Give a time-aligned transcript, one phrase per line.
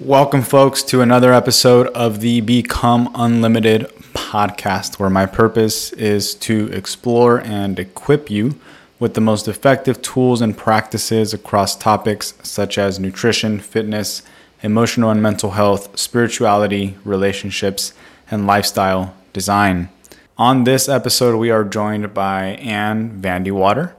[0.00, 3.82] Welcome, folks, to another episode of the Become Unlimited
[4.14, 8.58] podcast, where my purpose is to explore and equip you
[8.98, 14.22] with the most effective tools and practices across topics such as nutrition, fitness,
[14.62, 17.92] emotional and mental health, spirituality, relationships,
[18.30, 19.90] and lifestyle design.
[20.38, 23.94] On this episode, we are joined by Anne Van de Water.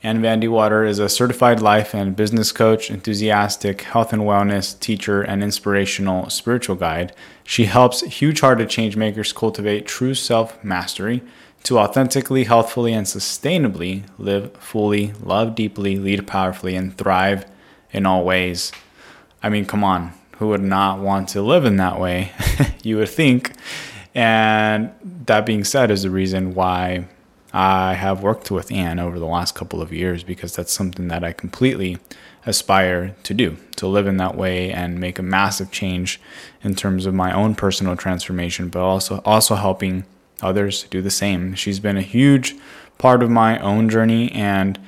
[0.00, 4.78] Anne Van de Water is a certified life and business coach, enthusiastic health and wellness
[4.78, 7.12] teacher, and inspirational spiritual guide.
[7.42, 11.22] She helps huge hearted changemakers cultivate true self mastery
[11.64, 17.44] to authentically, healthfully, and sustainably live fully, love deeply, lead powerfully, and thrive
[17.90, 18.70] in all ways.
[19.42, 22.30] I mean, come on, who would not want to live in that way?
[22.84, 23.52] you would think.
[24.14, 24.92] And
[25.26, 27.08] that being said, is the reason why
[27.52, 31.24] I have worked with Anne over the last couple of years because that's something that
[31.24, 31.98] I completely
[32.46, 36.20] aspire to do to live in that way and make a massive change
[36.62, 40.04] in terms of my own personal transformation but also also helping
[40.42, 41.54] others do the same.
[41.54, 42.54] She's been a huge
[42.96, 44.78] part of my own journey and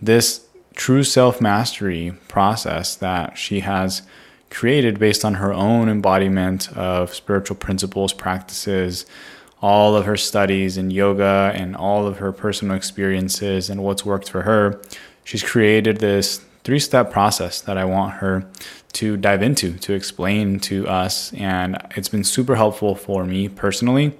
[0.00, 4.02] this true self mastery process that she has
[4.50, 9.04] created based on her own embodiment of spiritual principles practices
[9.60, 14.30] all of her studies and yoga and all of her personal experiences and what's worked
[14.30, 14.80] for her,
[15.24, 18.46] she's created this three step process that I want her
[18.92, 21.32] to dive into, to explain to us.
[21.34, 24.16] And it's been super helpful for me personally.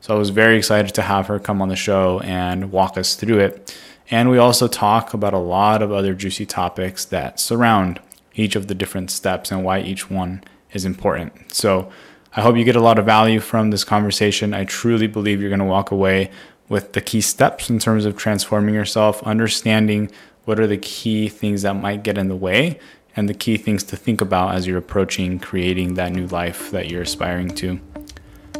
[0.00, 3.14] So I was very excited to have her come on the show and walk us
[3.14, 3.78] through it.
[4.10, 8.00] And we also talk about a lot of other juicy topics that surround
[8.34, 11.54] each of the different steps and why each one is important.
[11.54, 11.90] So
[12.34, 14.54] I hope you get a lot of value from this conversation.
[14.54, 16.30] I truly believe you're going to walk away
[16.66, 20.10] with the key steps in terms of transforming yourself, understanding
[20.46, 22.80] what are the key things that might get in the way,
[23.14, 26.88] and the key things to think about as you're approaching creating that new life that
[26.88, 27.78] you're aspiring to.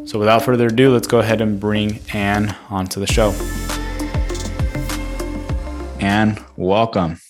[0.05, 3.31] So, without further ado, let's go ahead and bring Anne onto the show.
[5.99, 7.21] Anne, welcome.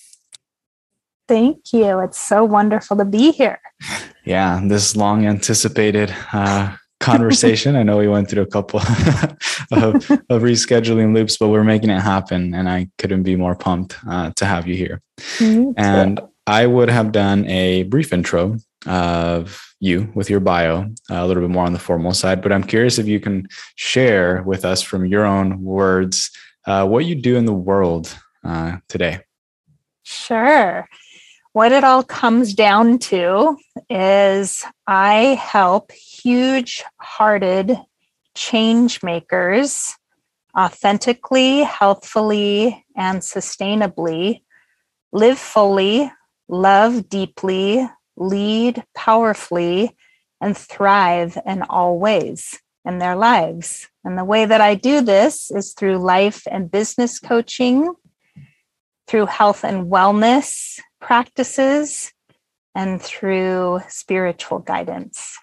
[1.28, 2.00] Thank you.
[2.00, 3.60] It's so wonderful to be here.
[4.24, 7.76] Yeah, this long anticipated uh, conversation.
[7.76, 8.80] I know we went through a couple
[9.72, 12.54] of, of, rescheduling loops, but we're making it happen.
[12.54, 15.02] And I couldn't be more pumped uh, to have you here.
[15.76, 18.56] And I would have done a brief intro
[18.86, 22.64] of you with your bio, a little bit more on the formal side, but I'm
[22.64, 23.46] curious if you can
[23.76, 26.30] share with us from your own words
[26.66, 29.20] uh, what you do in the world uh, today.
[30.04, 30.88] Sure
[31.52, 33.56] what it all comes down to
[33.90, 37.76] is I help huge hearted
[38.34, 39.94] change makers
[40.58, 44.42] authentically, healthfully, and sustainably
[45.12, 46.10] live fully,
[46.48, 47.86] love deeply,
[48.16, 49.94] lead powerfully,
[50.40, 53.88] and thrive in all ways in their lives.
[54.04, 57.92] And the way that I do this is through life and business coaching,
[59.06, 62.12] through health and wellness practices
[62.74, 65.38] and through spiritual guidance.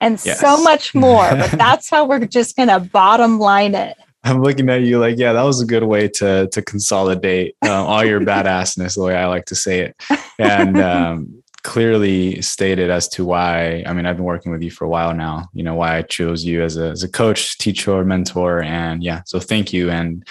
[0.00, 0.40] And yes.
[0.40, 3.96] so much more but that's how we're just going to bottom line it.
[4.22, 7.70] I'm looking at you like yeah that was a good way to to consolidate um,
[7.70, 9.96] all your badassness the way i like to say it.
[10.38, 14.84] And um, clearly stated as to why i mean i've been working with you for
[14.84, 18.04] a while now you know why i chose you as a, as a coach teacher
[18.04, 20.24] mentor and yeah so thank you and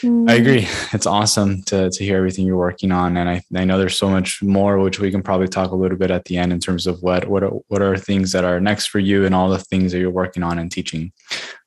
[0.00, 0.30] mm.
[0.30, 3.78] i agree it's awesome to, to hear everything you're working on and I, I know
[3.78, 6.52] there's so much more which we can probably talk a little bit at the end
[6.52, 9.34] in terms of what what are, what are things that are next for you and
[9.34, 11.12] all the things that you're working on and teaching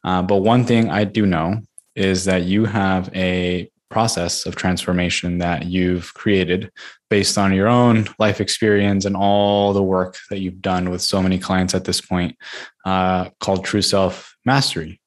[0.03, 1.61] uh, but one thing i do know
[1.95, 6.71] is that you have a process of transformation that you've created
[7.11, 11.21] based on your own life experience and all the work that you've done with so
[11.21, 12.35] many clients at this point
[12.85, 14.99] uh, called True Self Mastery.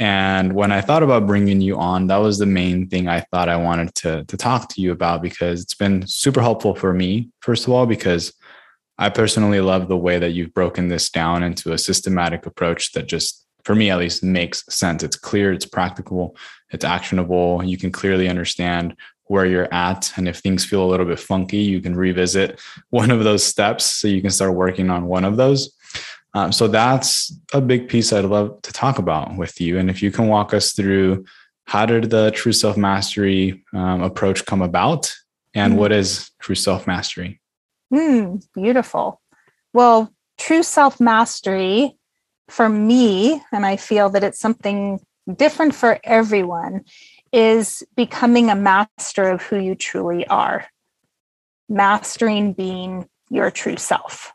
[0.00, 3.50] And when I thought about bringing you on, that was the main thing I thought
[3.50, 7.28] I wanted to, to talk to you about because it's been super helpful for me,
[7.42, 8.32] first of all, because
[8.96, 13.06] I personally love the way that you've broken this down into a systematic approach that
[13.06, 15.02] just, for me at least, makes sense.
[15.02, 16.36] It's clear, it's practical,
[16.70, 17.62] it's actionable.
[17.62, 20.12] You can clearly understand where you're at.
[20.16, 22.60] And if things feel a little bit funky, you can revisit
[22.90, 25.74] one of those steps so you can start working on one of those.
[26.34, 29.78] Um, so that's a big piece I'd love to talk about with you.
[29.78, 31.24] And if you can walk us through
[31.66, 35.14] how did the true self mastery um, approach come about
[35.54, 35.76] and mm.
[35.76, 37.40] what is true self mastery?
[37.92, 39.20] Mm, beautiful.
[39.72, 41.96] Well, true self mastery
[42.52, 45.00] for me, and I feel that it's something
[45.36, 46.84] different for everyone,
[47.32, 50.66] is becoming a master of who you truly are.
[51.68, 54.34] Mastering being your true self.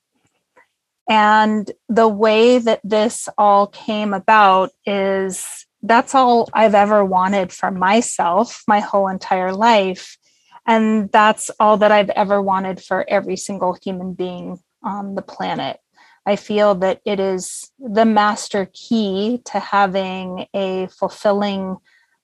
[1.08, 7.70] And the way that this all came about is that's all I've ever wanted for
[7.70, 10.18] myself my whole entire life.
[10.66, 15.80] And that's all that I've ever wanted for every single human being on the planet.
[16.28, 21.78] I feel that it is the master key to having a fulfilling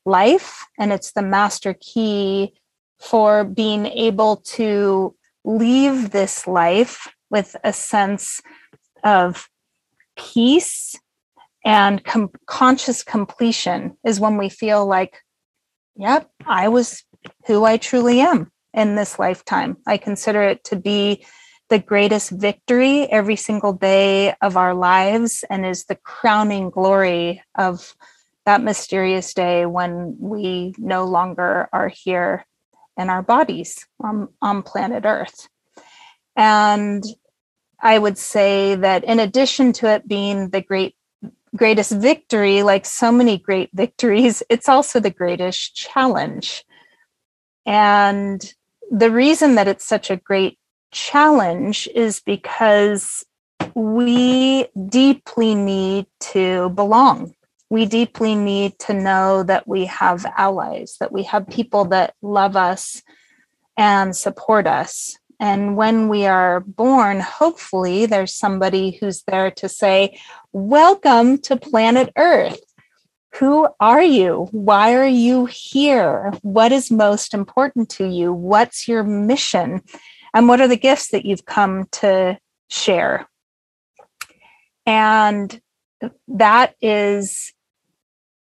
[0.06, 2.54] life, and it's the master key
[3.00, 5.16] for being able to
[5.46, 8.42] leave this life with a sense
[9.06, 9.48] of
[10.18, 10.96] peace
[11.66, 15.22] and com- conscious completion is when we feel like,
[15.96, 17.04] yep, I was
[17.46, 19.78] who I truly am in this lifetime.
[19.88, 21.26] I consider it to be
[21.74, 27.96] the greatest victory every single day of our lives and is the crowning glory of
[28.46, 32.46] that mysterious day when we no longer are here
[32.96, 35.50] in our bodies on, on planet Earth.
[36.36, 37.04] And
[37.82, 40.96] I would say that in addition to it being the great
[41.56, 46.66] greatest victory, like so many great victories, it's also the greatest challenge.
[47.66, 48.54] And
[48.92, 50.60] the reason that it's such a great
[50.94, 53.26] challenge is because
[53.76, 57.34] we deeply need to belong.
[57.70, 62.56] We deeply need to know that we have allies, that we have people that love
[62.56, 63.02] us
[63.76, 65.18] and support us.
[65.40, 70.20] And when we are born, hopefully there's somebody who's there to say,
[70.52, 72.62] Welcome to planet Earth.
[73.40, 74.48] Who are you?
[74.52, 76.32] Why are you here?
[76.44, 78.32] What is most important to you?
[78.32, 79.82] What's your mission?
[80.34, 82.38] And what are the gifts that you've come to
[82.70, 83.28] share?
[84.86, 85.62] And
[86.28, 87.54] that is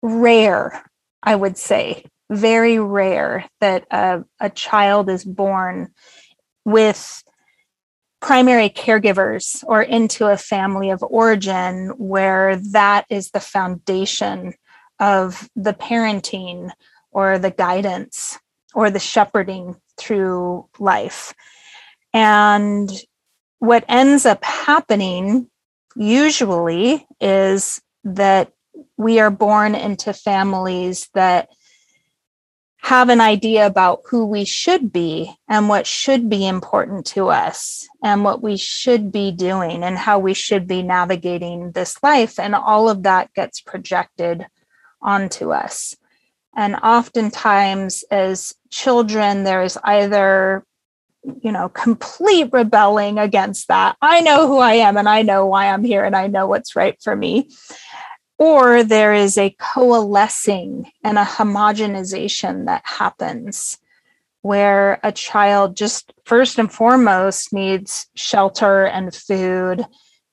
[0.01, 0.83] rare,
[1.21, 5.89] I would say, very rare that a, a child is born
[6.63, 7.23] with
[8.21, 14.53] primary caregivers or into a family of origin where that is the foundation
[14.99, 16.69] of the parenting
[17.11, 18.37] or the guidance
[18.73, 21.33] or the shepherding through life.
[22.13, 22.91] And
[23.59, 25.49] what ends up happening
[25.95, 28.51] usually is that
[28.97, 31.49] we are born into families that
[32.81, 37.87] have an idea about who we should be and what should be important to us
[38.03, 42.39] and what we should be doing and how we should be navigating this life.
[42.39, 44.47] And all of that gets projected
[44.99, 45.95] onto us.
[46.55, 50.65] And oftentimes, as children, there is either
[51.41, 53.95] you know, complete rebelling against that.
[54.01, 56.75] I know who I am and I know why I'm here and I know what's
[56.75, 57.49] right for me
[58.41, 63.77] or there is a coalescing and a homogenization that happens
[64.41, 69.85] where a child just first and foremost needs shelter and food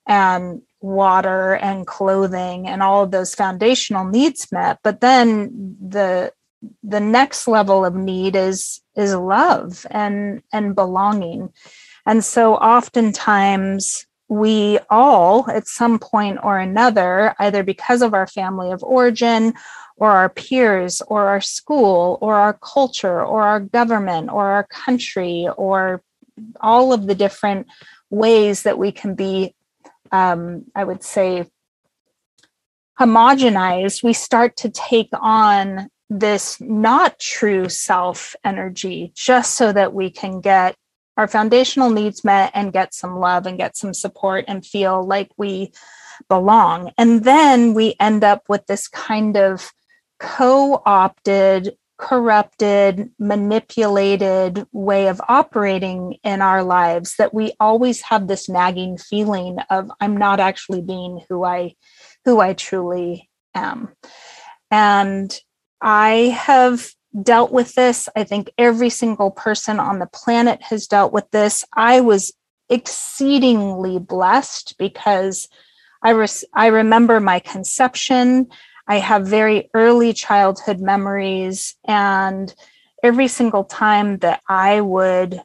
[0.07, 6.33] and water and clothing and all of those foundational needs met but then the
[6.83, 11.53] the next level of need is is love and and belonging.
[12.07, 18.71] And so oftentimes we all, at some point or another, either because of our family
[18.71, 19.55] of origin,
[19.97, 25.49] or our peers, or our school, or our culture, or our government, or our country,
[25.57, 26.03] or
[26.61, 27.67] all of the different
[28.11, 29.55] ways that we can be,
[30.13, 31.47] um, I would say,
[33.01, 40.11] homogenized, we start to take on this not true self energy just so that we
[40.11, 40.77] can get
[41.17, 45.31] our foundational needs met and get some love and get some support and feel like
[45.37, 45.73] we
[46.29, 46.93] belong.
[46.97, 49.71] And then we end up with this kind of
[50.21, 58.49] co opted, corrupted, manipulated way of operating in our lives that we always have this
[58.49, 61.75] nagging feeling of I'm not actually being who I
[62.25, 63.89] who I truly am.
[64.71, 65.37] And
[65.81, 66.89] I have
[67.23, 68.09] dealt with this.
[68.17, 71.65] I think every single person on the planet has dealt with this.
[71.75, 72.33] I was
[72.69, 75.49] exceedingly blessed because
[76.03, 78.49] I, res- I remember my conception.
[78.87, 81.77] I have very early childhood memories.
[81.87, 82.55] And
[83.03, 85.41] every single time that I would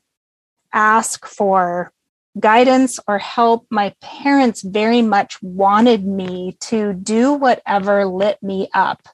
[0.73, 1.91] ask for
[2.39, 9.07] guidance or help, my parents very much wanted me to do whatever lit me up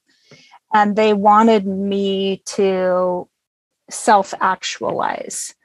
[0.74, 3.28] and they wanted me to
[3.90, 5.56] self actualize.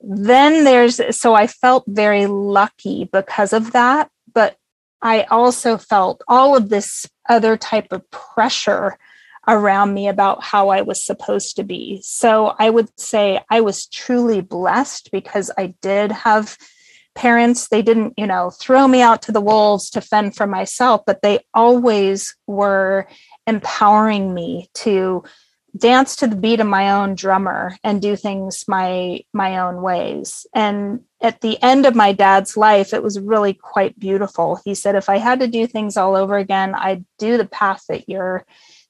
[0.00, 4.10] Then there's, so I felt very lucky because of that.
[4.32, 4.56] But
[5.02, 8.98] I also felt all of this other type of pressure
[9.46, 12.00] around me about how I was supposed to be.
[12.02, 16.56] So I would say I was truly blessed because I did have
[17.14, 21.02] parents they didn't you know throw me out to the wolves to fend for myself
[21.04, 23.06] but they always were
[23.46, 25.24] empowering me to
[25.76, 30.46] dance to the beat of my own drummer and do things my my own ways.
[30.54, 34.60] And at the end of my dad's life it was really quite beautiful.
[34.64, 37.84] He said if i had to do things all over again i'd do the path
[37.88, 38.44] that you're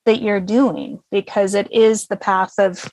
[0.07, 2.91] that you're doing because it is the path of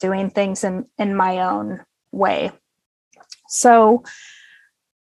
[0.00, 2.50] doing things in in my own way.
[3.48, 4.02] So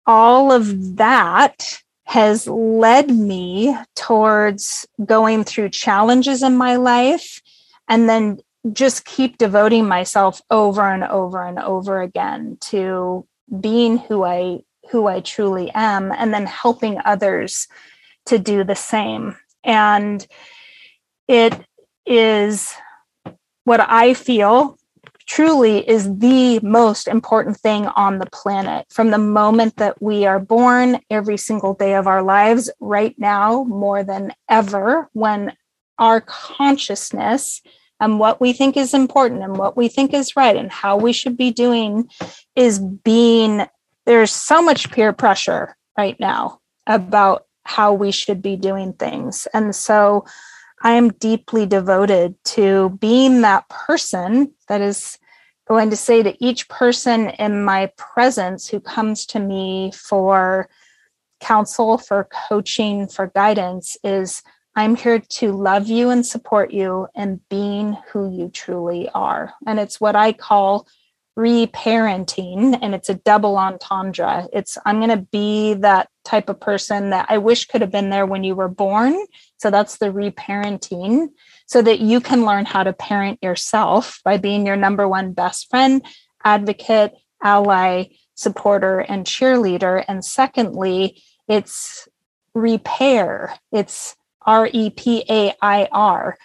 [0.06, 7.42] all of that has led me towards going through challenges in my life
[7.86, 8.38] and then
[8.72, 13.26] just keep devoting myself over and over and over again to
[13.60, 14.60] being who I
[14.90, 17.68] who I truly am and then helping others
[18.24, 19.36] to do the same.
[19.62, 20.26] And
[21.28, 21.60] it
[22.06, 22.74] is
[23.64, 24.77] what I feel
[25.28, 28.86] truly is the most important thing on the planet.
[28.90, 33.64] From the moment that we are born, every single day of our lives, right now,
[33.64, 35.52] more than ever, when
[35.98, 37.60] our consciousness
[38.00, 41.12] and what we think is important and what we think is right and how we
[41.12, 42.08] should be doing
[42.56, 43.66] is being
[44.06, 49.46] there's so much peer pressure right now about how we should be doing things.
[49.52, 50.24] And so
[50.82, 55.18] I am deeply devoted to being that person that is
[55.66, 60.68] going to say to each person in my presence who comes to me for
[61.40, 64.42] counsel, for coaching, for guidance is
[64.74, 69.52] I'm here to love you and support you and being who you truly are.
[69.66, 70.86] And it's what I call
[71.38, 74.48] reparenting and it's a double entendre.
[74.52, 78.10] It's i'm going to be that type of person that i wish could have been
[78.10, 79.16] there when you were born.
[79.58, 81.28] So that's the reparenting
[81.66, 85.70] so that you can learn how to parent yourself by being your number one best
[85.70, 86.04] friend
[86.44, 90.04] advocate ally supporter and cheerleader.
[90.08, 92.08] And secondly it's
[92.52, 93.54] repair.
[93.70, 96.36] It's r-e-p-a-i-r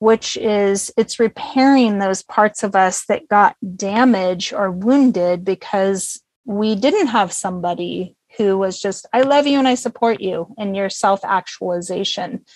[0.00, 6.74] which is it's repairing those parts of us that got damaged or wounded because we
[6.74, 10.88] didn't have somebody who was just, I love you and I support you in your
[10.88, 12.46] self actualization.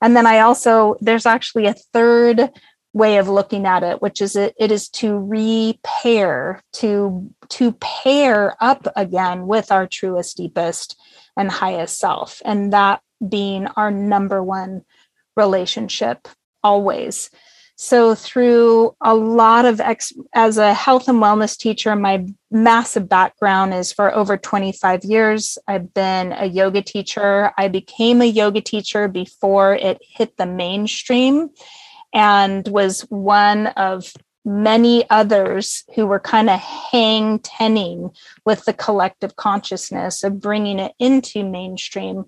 [0.00, 2.50] And then I also, there's actually a third
[2.92, 8.56] way of looking at it which is it, it is to repair to to pair
[8.62, 10.96] up again with our truest deepest
[11.36, 14.82] and highest self and that being our number one
[15.36, 16.28] relationship
[16.64, 17.30] always.
[17.76, 23.74] So, through a lot of ex- as a health and wellness teacher, my massive background
[23.74, 25.58] is for over 25 years.
[25.66, 27.52] I've been a yoga teacher.
[27.58, 31.50] I became a yoga teacher before it hit the mainstream
[32.12, 34.12] and was one of
[34.44, 38.10] many others who were kind of hang tenning
[38.44, 42.24] with the collective consciousness of bringing it into mainstream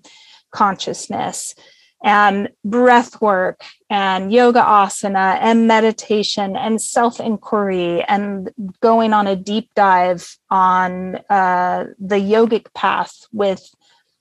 [0.51, 1.55] consciousness
[2.03, 8.51] and breath work and yoga asana and meditation and self inquiry and
[8.81, 13.67] going on a deep dive on uh, the yogic path with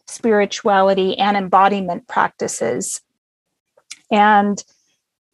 [0.06, 3.02] spirituality and embodiment practices.
[4.10, 4.62] And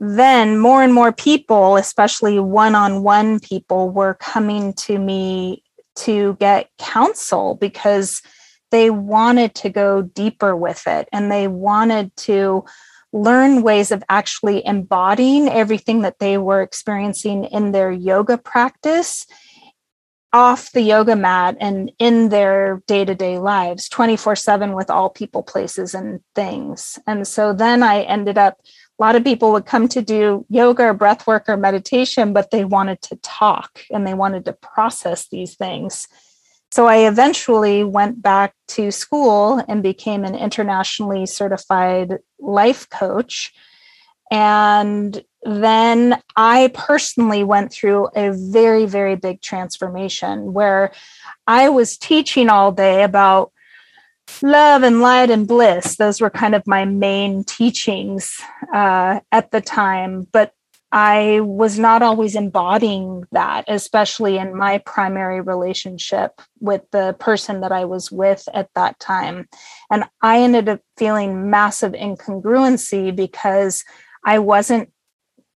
[0.01, 5.63] then more and more people, especially one on one people, were coming to me
[5.95, 8.23] to get counsel because
[8.73, 12.64] they wanted to go deeper with it and they wanted to
[13.12, 19.26] learn ways of actually embodying everything that they were experiencing in their yoga practice
[20.33, 26.21] off the yoga mat and in their day-to-day lives 24/7 with all people places and
[26.35, 26.99] things.
[27.07, 28.57] And so then i ended up
[28.99, 32.50] a lot of people would come to do yoga or breath work or meditation but
[32.50, 36.09] they wanted to talk and they wanted to process these things
[36.73, 43.52] so I eventually went back to school and became an internationally certified life coach.
[44.31, 50.93] And then I personally went through a very, very big transformation where
[51.47, 53.52] I was teaching all day about
[54.41, 55.97] love and light and bliss.
[55.97, 58.41] Those were kind of my main teachings
[58.73, 60.26] uh, at the time.
[60.33, 60.55] But
[60.95, 67.73] I was not always embodying that, especially in my primary relationship with the person that
[67.73, 69.49] I was with at that time.
[69.91, 73.85] And I ended up feeling massive incongruency because
[74.23, 74.93] I wasn't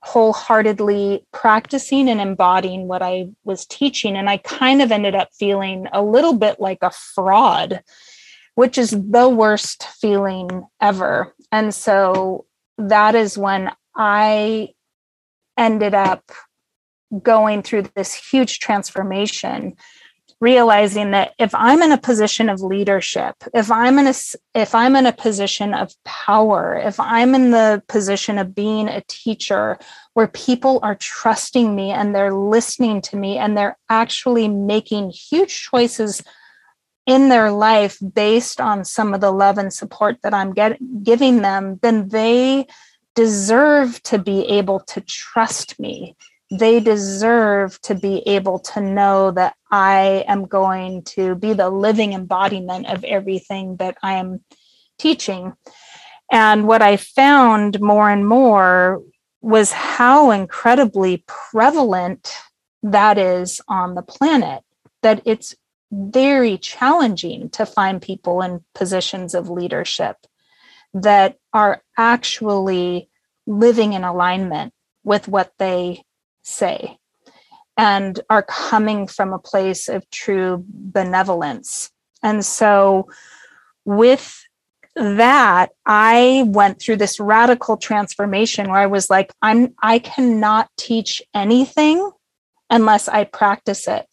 [0.04, 4.16] wholeheartedly practicing and embodying what I was teaching.
[4.16, 7.82] And I kind of ended up feeling a little bit like a fraud,
[8.54, 11.34] which is the worst feeling ever.
[11.50, 12.46] And so
[12.78, 14.74] that is when I
[15.56, 16.30] ended up
[17.22, 19.76] going through this huge transformation
[20.40, 24.14] realizing that if i'm in a position of leadership if i'm in a
[24.54, 29.02] if i'm in a position of power if i'm in the position of being a
[29.06, 29.78] teacher
[30.14, 35.62] where people are trusting me and they're listening to me and they're actually making huge
[35.62, 36.22] choices
[37.06, 41.42] in their life based on some of the love and support that i'm getting giving
[41.42, 42.66] them then they
[43.14, 46.16] deserve to be able to trust me
[46.50, 52.12] they deserve to be able to know that I am going to be the living
[52.12, 54.44] embodiment of everything that I am
[54.98, 55.54] teaching.
[56.30, 59.02] And what I found more and more
[59.40, 62.32] was how incredibly prevalent
[62.82, 64.62] that is on the planet,
[65.02, 65.54] that it's
[65.90, 70.16] very challenging to find people in positions of leadership
[70.94, 73.08] that are actually
[73.46, 74.72] living in alignment
[75.02, 76.02] with what they
[76.42, 76.96] say
[77.76, 81.90] and are coming from a place of true benevolence.
[82.22, 83.08] And so,
[83.84, 84.42] with
[84.94, 91.20] that, I went through this radical transformation where I was like, I'm I cannot teach
[91.34, 92.10] anything
[92.70, 94.06] unless I practice it.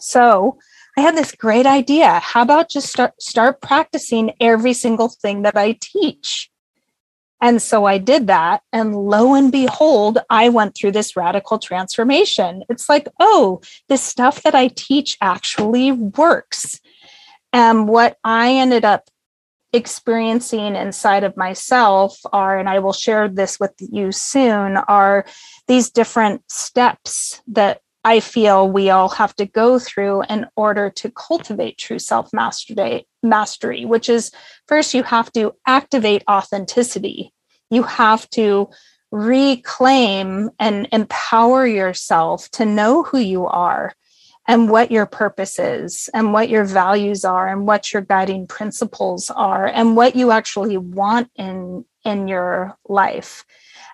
[0.00, 0.58] So
[0.96, 2.18] I had this great idea.
[2.20, 6.50] How about just start start practicing every single thing that I teach?
[7.40, 8.62] And so I did that.
[8.72, 12.62] And lo and behold, I went through this radical transformation.
[12.68, 16.80] It's like, oh, this stuff that I teach actually works.
[17.52, 19.08] And what I ended up
[19.72, 25.24] experiencing inside of myself are, and I will share this with you soon, are
[25.66, 31.10] these different steps that I feel we all have to go through in order to
[31.10, 34.32] cultivate true self mastery, which is
[34.66, 37.32] first you have to activate authenticity.
[37.70, 38.68] You have to
[39.12, 43.92] reclaim and empower yourself to know who you are
[44.48, 49.30] and what your purpose is and what your values are and what your guiding principles
[49.30, 53.44] are and what you actually want in in your life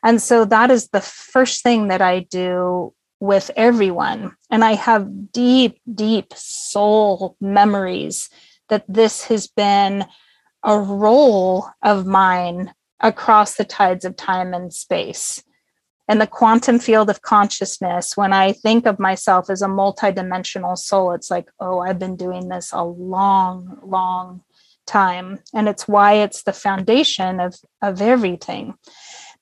[0.02, 4.36] and so that is the first thing that i do with everyone.
[4.50, 8.30] And I have deep, deep soul memories
[8.68, 10.04] that this has been
[10.64, 15.42] a role of mine across the tides of time and space.
[16.08, 21.12] In the quantum field of consciousness, when I think of myself as a multidimensional soul,
[21.12, 24.42] it's like, oh, I've been doing this a long, long
[24.86, 25.40] time.
[25.52, 28.74] And it's why it's the foundation of, of everything.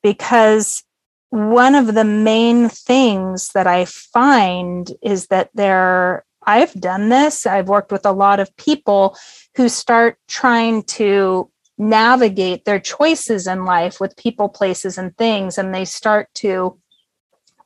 [0.03, 0.83] Because
[1.31, 7.69] one of the main things that I find is that there, I've done this, I've
[7.69, 9.17] worked with a lot of people
[9.57, 15.75] who start trying to navigate their choices in life with people, places, and things, and
[15.75, 16.79] they start to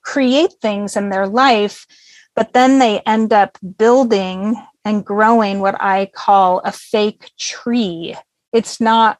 [0.02, 1.86] create things in their life,
[2.34, 8.16] but then they end up building and growing what I call a fake tree.
[8.52, 9.18] It's not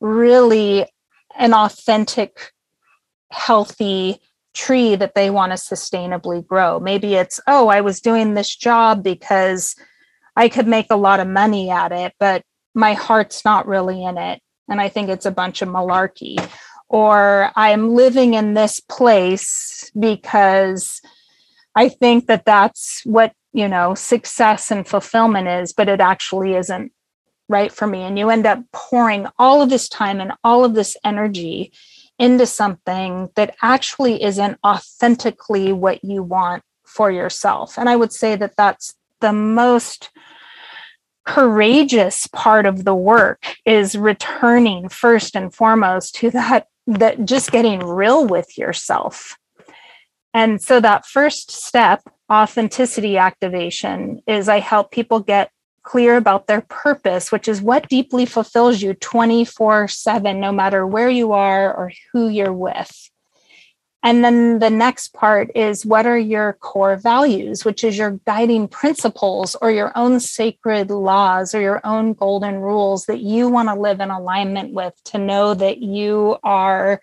[0.00, 0.86] really
[1.36, 2.52] an authentic
[3.30, 4.20] healthy
[4.54, 6.80] tree that they want to sustainably grow.
[6.80, 9.76] Maybe it's, oh, I was doing this job because
[10.36, 12.42] I could make a lot of money at it, but
[12.74, 14.40] my heart's not really in it.
[14.68, 16.44] And I think it's a bunch of malarkey.
[16.88, 21.00] Or I'm living in this place because
[21.76, 26.92] I think that that's what, you know, success and fulfillment is, but it actually isn't
[27.48, 28.02] right for me.
[28.02, 31.72] And you end up pouring all of this time and all of this energy
[32.20, 37.78] into something that actually isn't authentically what you want for yourself.
[37.78, 40.10] And I would say that that's the most
[41.24, 47.80] courageous part of the work is returning first and foremost to that that just getting
[47.80, 49.36] real with yourself.
[50.34, 55.50] And so that first step, authenticity activation, is I help people get
[55.90, 61.10] clear about their purpose, which is what deeply fulfills you 24 7, no matter where
[61.10, 63.10] you are or who you're with.
[64.04, 68.68] And then the next part is what are your core values, which is your guiding
[68.68, 73.74] principles or your own sacred laws or your own golden rules that you want to
[73.74, 77.02] live in alignment with to know that you are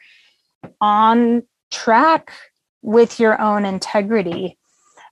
[0.80, 2.32] on track
[2.82, 4.58] with your own integrity.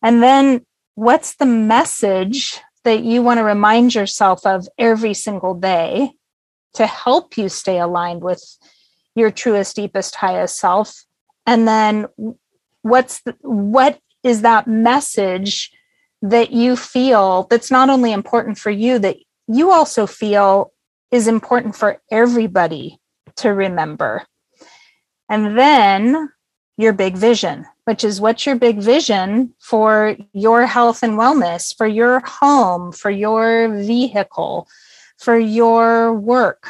[0.01, 6.11] And then what's the message that you want to remind yourself of every single day
[6.75, 8.43] to help you stay aligned with
[9.15, 11.03] your truest deepest highest self.
[11.45, 12.07] And then
[12.81, 15.71] what's the, what is that message
[16.21, 19.17] that you feel that's not only important for you that
[19.47, 20.71] you also feel
[21.11, 22.99] is important for everybody
[23.37, 24.23] to remember?
[25.29, 26.29] And then
[26.77, 31.87] your big vision which is what's your big vision for your health and wellness, for
[31.87, 34.67] your home, for your vehicle,
[35.17, 36.67] for your work,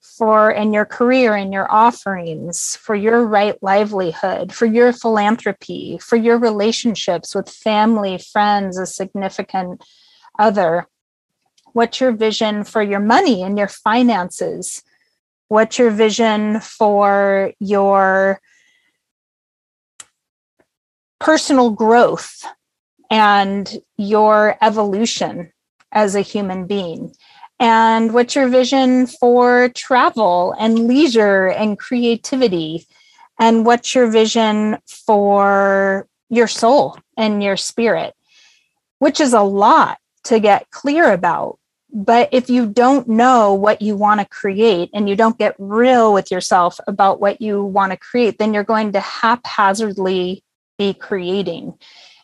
[0.00, 6.16] for and your career and your offerings, for your right livelihood, for your philanthropy, for
[6.16, 9.84] your relationships with family, friends, a significant
[10.38, 10.86] other.
[11.74, 14.82] What's your vision for your money and your finances?
[15.48, 18.40] What's your vision for your
[21.20, 22.44] personal growth
[23.10, 25.52] and your evolution
[25.92, 27.12] as a human being?
[27.60, 32.86] And what's your vision for travel and leisure and creativity?
[33.40, 38.14] And what's your vision for your soul and your spirit?
[39.00, 41.58] Which is a lot to get clear about.
[41.92, 46.12] But if you don't know what you want to create and you don't get real
[46.12, 50.44] with yourself about what you want to create, then you're going to haphazardly
[50.78, 51.74] be creating.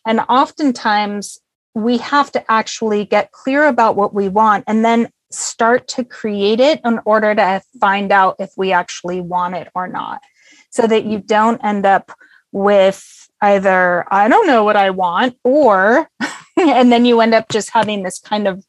[0.07, 1.39] And oftentimes
[1.75, 6.61] we have to actually get clear about what we want and then start to create
[6.61, 10.23] it in order to find out if we actually want it or not.
[10.71, 12.13] So that you don't end up
[12.53, 16.09] with either, I don't know what I want, or,
[16.57, 18.65] and then you end up just having this kind of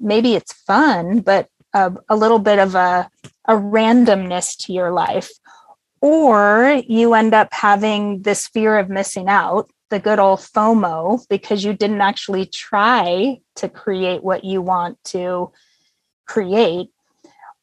[0.00, 3.10] maybe it's fun, but a, a little bit of a,
[3.46, 5.30] a randomness to your life.
[6.04, 11.64] Or you end up having this fear of missing out, the good old FOMO, because
[11.64, 15.50] you didn't actually try to create what you want to
[16.26, 16.90] create.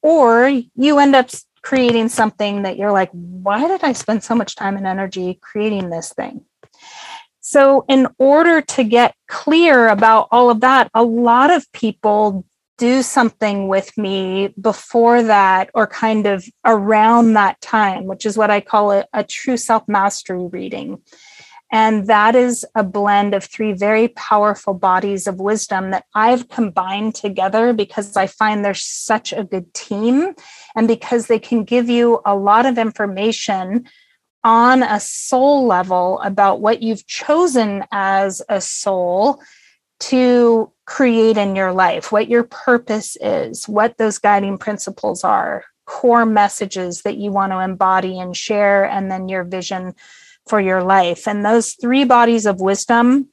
[0.02, 1.30] Or you end up
[1.62, 5.92] creating something that you're like, why did I spend so much time and energy creating
[5.92, 6.44] this thing?
[7.42, 12.44] So, in order to get clear about all of that, a lot of people
[12.82, 18.50] do something with me before that or kind of around that time, which is what
[18.50, 21.00] I call a, a true self mastery reading.
[21.72, 27.14] And that is a blend of three very powerful bodies of wisdom that I've combined
[27.14, 30.34] together because I find they're such a good team
[30.76, 33.88] and because they can give you a lot of information
[34.44, 39.40] on a soul level about what you've chosen as a soul
[40.02, 46.26] to create in your life, what your purpose is, what those guiding principles are, core
[46.26, 49.94] messages that you want to embody and share, and then your vision
[50.48, 51.28] for your life.
[51.28, 53.30] And those three bodies of wisdom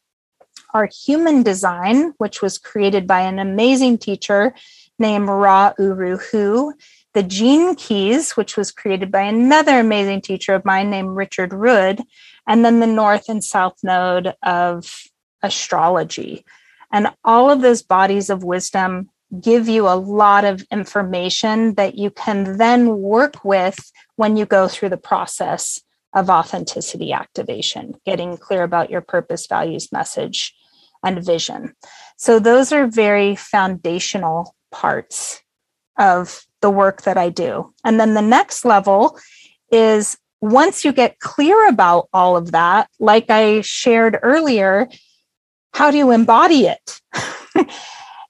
[0.75, 4.55] are human design, which was created by an amazing teacher
[4.99, 6.75] named Ra Uru Hu,
[7.15, 12.03] the Gene Keys, which was created by another amazing teacher of mine named Richard Rudd,
[12.47, 15.05] and then the North and South Node of
[15.43, 16.45] astrology.
[16.93, 22.11] And all of those bodies of wisdom give you a lot of information that you
[22.11, 25.83] can then work with when you go through the process
[26.15, 30.55] of authenticity activation, getting clear about your purpose, values, message,
[31.05, 31.75] and vision.
[32.17, 35.43] So, those are very foundational parts
[35.99, 37.75] of the work that I do.
[37.85, 39.19] And then the next level
[39.71, 44.89] is once you get clear about all of that, like I shared earlier,
[45.73, 47.01] how do you embody it?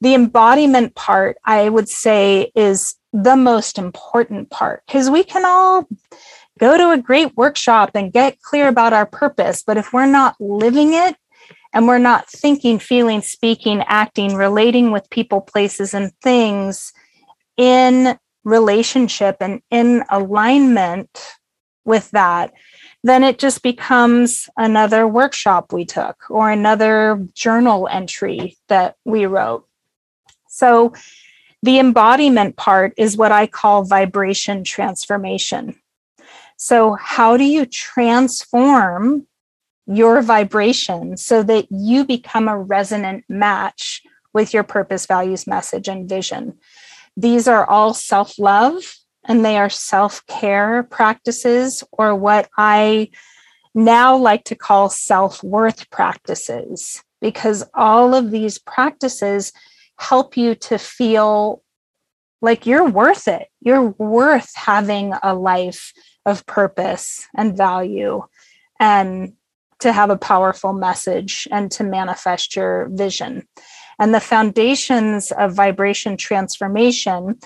[0.00, 5.88] the embodiment part, I would say, is the most important part because we can all
[6.58, 9.62] go to a great workshop and get clear about our purpose.
[9.66, 11.16] But if we're not living it
[11.72, 16.92] and we're not thinking, feeling, speaking, acting, relating with people, places, and things
[17.56, 21.36] in relationship and in alignment
[21.84, 22.52] with that,
[23.04, 29.66] then it just becomes another workshop we took or another journal entry that we wrote.
[30.48, 30.92] So,
[31.62, 35.74] the embodiment part is what I call vibration transformation.
[36.56, 39.26] So, how do you transform
[39.86, 46.08] your vibration so that you become a resonant match with your purpose, values, message, and
[46.08, 46.58] vision?
[47.16, 48.96] These are all self love
[49.28, 53.10] and they are self care practices, or what I
[53.74, 59.52] now like to call self worth practices, because all of these practices
[59.98, 61.62] help you to feel
[62.40, 63.48] like you're worth it.
[63.60, 65.92] You're worth having a life
[66.24, 68.22] of purpose and value
[68.80, 69.32] and
[69.80, 73.46] to have a powerful message and to manifest your vision.
[73.98, 77.38] And the foundations of vibration transformation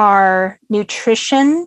[0.00, 1.66] are nutrition,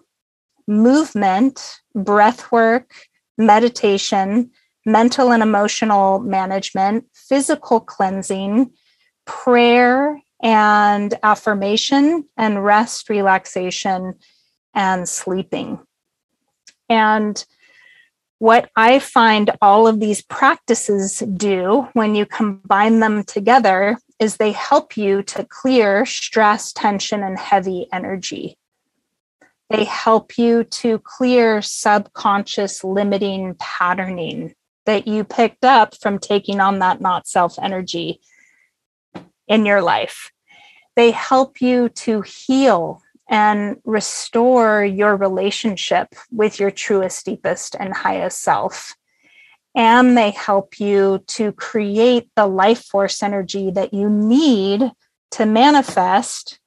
[0.67, 2.91] movement, breath work,
[3.37, 4.49] meditation,
[4.87, 8.71] mental and emotional management, physical cleansing,
[9.25, 14.15] prayer and affirmation, and rest, relaxation,
[14.73, 15.79] and sleeping.
[16.89, 17.45] And
[18.39, 24.51] what I find all of these practices do when you combine them together is they
[24.51, 28.57] help you to clear stress, tension, and heavy energy.
[29.69, 34.53] They help you to clear subconscious limiting patterning
[34.85, 38.21] that you picked up from taking on that not self energy
[39.47, 40.31] in your life.
[40.95, 48.41] They help you to heal and restore your relationship with your truest, deepest, and highest
[48.41, 48.95] self.
[49.75, 54.91] And they help you to create the life force energy that you need
[55.31, 56.59] to manifest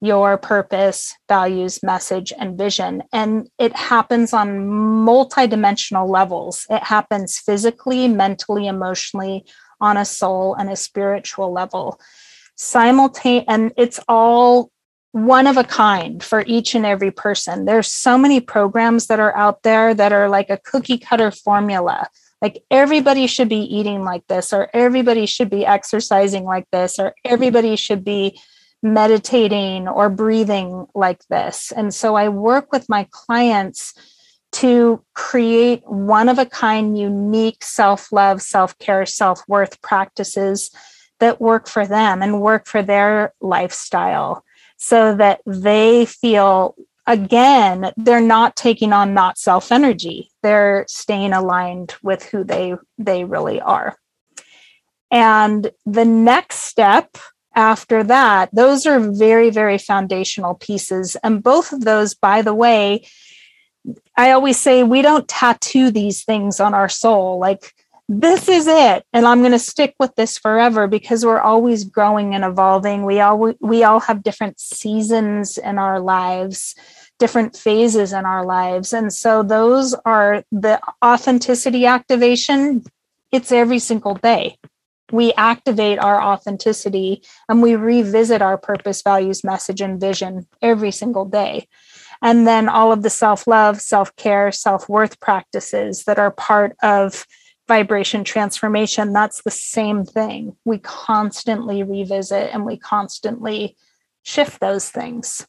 [0.00, 3.02] your purpose, values, message, and vision.
[3.12, 6.66] And it happens on multidimensional levels.
[6.68, 9.46] It happens physically, mentally, emotionally,
[9.80, 11.98] on a soul and a spiritual level.
[12.54, 14.70] Simultaneous, and it's all
[15.12, 17.64] one of a kind for each and every person.
[17.64, 22.08] There's so many programs that are out there that are like a cookie cutter formula.
[22.44, 27.14] Like everybody should be eating like this, or everybody should be exercising like this, or
[27.24, 28.38] everybody should be
[28.82, 31.72] meditating or breathing like this.
[31.74, 33.94] And so I work with my clients
[34.52, 40.70] to create one of a kind, unique self love, self care, self worth practices
[41.20, 44.44] that work for them and work for their lifestyle
[44.76, 46.74] so that they feel
[47.06, 53.24] again they're not taking on not self energy they're staying aligned with who they they
[53.24, 53.96] really are.
[55.10, 57.16] And the next step
[57.54, 61.16] after that those are very very foundational pieces.
[61.22, 63.06] And both of those by the way
[64.16, 67.38] i always say we don't tattoo these things on our soul.
[67.38, 67.74] Like
[68.08, 72.34] this is it and i'm going to stick with this forever because we're always growing
[72.34, 73.04] and evolving.
[73.04, 76.74] We all we all have different seasons in our lives
[77.18, 82.82] different phases in our lives and so those are the authenticity activation.
[83.30, 84.58] It's every single day.
[85.12, 91.24] We activate our authenticity and we revisit our purpose values message and vision every single
[91.24, 91.68] day.
[92.20, 97.26] And then all of the self-love self-care self-worth practices that are part of
[97.68, 100.56] vibration transformation, that's the same thing.
[100.64, 103.76] We constantly revisit and we constantly
[104.22, 105.46] shift those things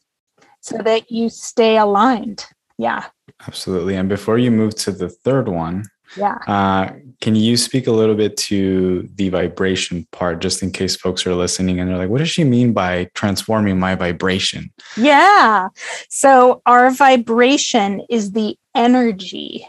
[0.60, 2.46] so that you stay aligned.
[2.78, 3.06] Yeah.
[3.46, 3.96] Absolutely.
[3.96, 5.84] And before you move to the third one,
[6.16, 6.38] yeah.
[6.46, 11.26] Uh, can you speak a little bit to the vibration part, just in case folks
[11.26, 14.70] are listening and they're like, what does she mean by transforming my vibration?
[14.96, 15.68] Yeah.
[16.08, 19.66] So, our vibration is the energy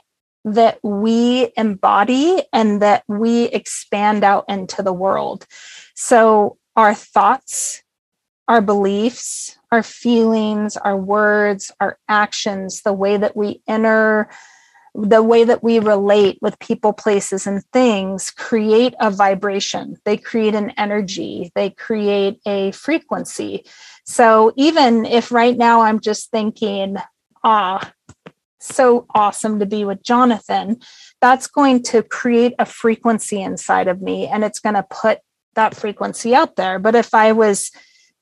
[0.54, 5.46] that we embody and that we expand out into the world.
[5.96, 7.84] So, our thoughts,
[8.48, 14.30] our beliefs, our feelings, our words, our actions, the way that we enter,
[14.96, 19.98] the way that we relate with people, places, and things create a vibration.
[20.06, 23.66] They create an energy, they create a frequency.
[24.06, 26.98] So, even if right now I'm just thinking,
[27.44, 27.92] ah,
[28.60, 30.80] so awesome to be with Jonathan,
[31.22, 35.20] that's going to create a frequency inside of me and it's going to put
[35.56, 36.80] that frequency out there.
[36.80, 37.72] But if I was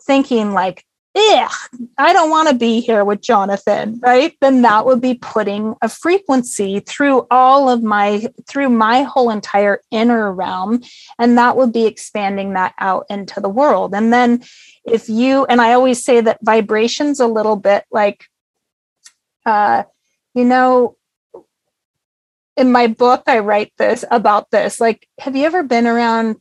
[0.01, 0.85] thinking like,
[1.17, 1.51] Ugh,
[1.97, 4.35] I don't want to be here with Jonathan, right?
[4.41, 9.79] Then that would be putting a frequency through all of my, through my whole entire
[9.91, 10.83] inner realm.
[11.17, 13.95] And that would be expanding that out into the world.
[13.95, 14.43] And then
[14.83, 18.25] if you, and I always say that vibration's a little bit like,
[19.45, 19.83] uh,
[20.35, 20.97] you know,
[22.57, 24.79] in my book, I write this about this.
[24.79, 26.37] Like, have you ever been around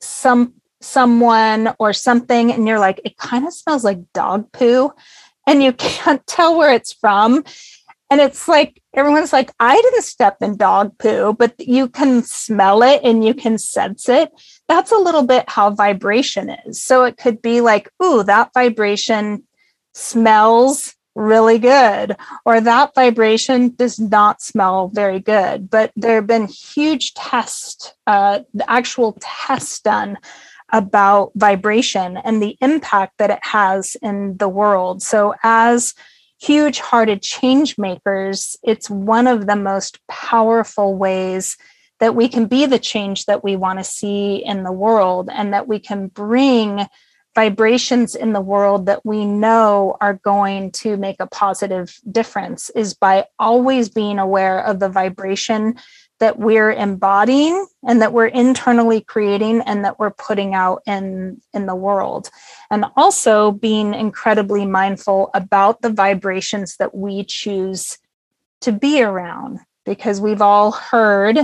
[0.00, 4.90] some someone or something and you're like, it kind of smells like dog poo
[5.46, 7.44] and you can't tell where it's from?
[8.10, 12.82] And it's like everyone's like, I didn't step in dog poo, but you can smell
[12.82, 14.30] it and you can sense it.
[14.68, 16.82] That's a little bit how vibration is.
[16.82, 19.44] So it could be like, ooh, that vibration
[19.94, 25.70] smells really good, or that vibration does not smell very good.
[25.70, 30.18] But there have been huge tests, uh, the actual tests done
[30.72, 35.02] about vibration and the impact that it has in the world.
[35.02, 35.94] So, as
[36.40, 41.56] huge hearted change makers, it's one of the most powerful ways
[42.00, 45.54] that we can be the change that we want to see in the world and
[45.54, 46.86] that we can bring
[47.34, 52.94] vibrations in the world that we know are going to make a positive difference is
[52.94, 55.76] by always being aware of the vibration
[56.20, 61.66] that we're embodying and that we're internally creating and that we're putting out in in
[61.66, 62.30] the world.
[62.70, 67.98] And also being incredibly mindful about the vibrations that we choose
[68.60, 71.38] to be around because we've all heard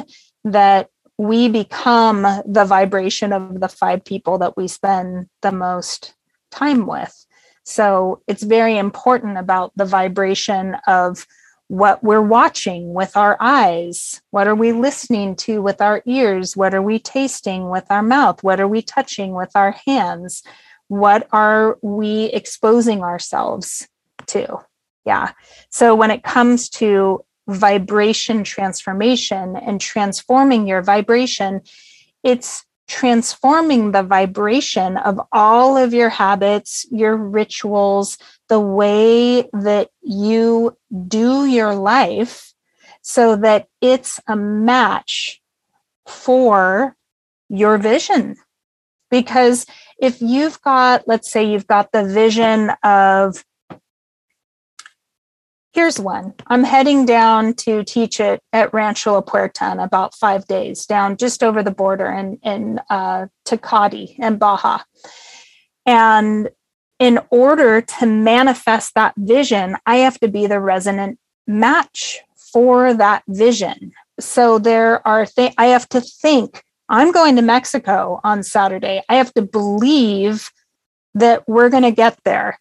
[0.44, 0.88] that
[1.20, 6.14] we become the vibration of the five people that we spend the most
[6.50, 7.26] time with.
[7.62, 11.26] So it's very important about the vibration of
[11.68, 14.22] what we're watching with our eyes.
[14.30, 16.56] What are we listening to with our ears?
[16.56, 18.42] What are we tasting with our mouth?
[18.42, 20.42] What are we touching with our hands?
[20.88, 23.86] What are we exposing ourselves
[24.28, 24.60] to?
[25.04, 25.32] Yeah.
[25.68, 31.60] So when it comes to vibration transformation and transforming your vibration,
[32.22, 40.76] it's transforming the vibration of all of your habits, your rituals, the way that you
[41.06, 42.52] do your life
[43.02, 45.40] so that it's a match
[46.06, 46.96] for
[47.48, 48.36] your vision.
[49.10, 49.66] Because
[50.00, 53.44] if you've got, let's say, you've got the vision of
[55.72, 56.34] Here's one.
[56.48, 61.16] I'm heading down to teach it at Rancho La Puerta in about five days, down
[61.16, 64.80] just over the border in, in uh, in Baja.
[65.86, 66.50] And
[66.98, 72.20] in order to manifest that vision, I have to be the resonant match
[72.52, 73.92] for that vision.
[74.18, 79.00] So there are things I have to think I'm going to Mexico on Saturday.
[79.08, 80.50] I have to believe
[81.14, 82.58] that we're going to get there.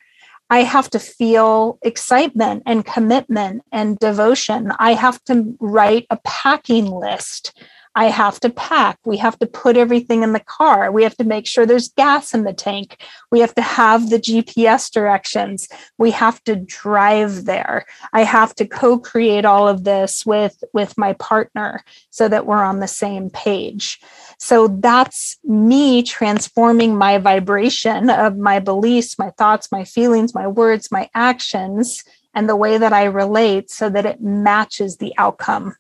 [0.50, 4.72] I have to feel excitement and commitment and devotion.
[4.80, 7.54] I have to write a packing list.
[7.96, 9.00] I have to pack.
[9.06, 10.92] We have to put everything in the car.
[10.92, 13.02] We have to make sure there's gas in the tank.
[13.32, 15.68] We have to have the GPS directions.
[15.98, 17.86] We have to drive there.
[18.14, 22.80] I have to co-create all of this with with my partner so that we're on
[22.80, 24.00] the same page.
[24.38, 30.92] So that's me transforming my vibration of my beliefs, my thoughts, my feelings, my words,
[30.92, 35.76] my actions, and the way that I relate so that it matches the outcome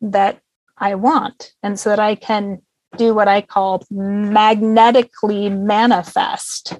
[0.00, 0.40] that
[0.78, 1.52] I want.
[1.62, 2.62] And so that I can
[2.96, 6.78] do what I call magnetically manifest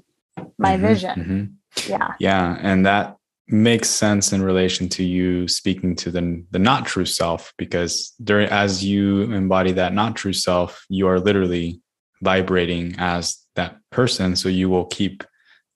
[0.58, 1.58] my mm-hmm, vision.
[1.76, 1.90] Mm-hmm.
[1.90, 2.14] Yeah.
[2.18, 2.58] Yeah.
[2.60, 3.16] And that
[3.48, 8.48] makes sense in relation to you speaking to the the not true self because during
[8.48, 11.80] as you embody that not true self you are literally
[12.22, 15.22] vibrating as that person so you will keep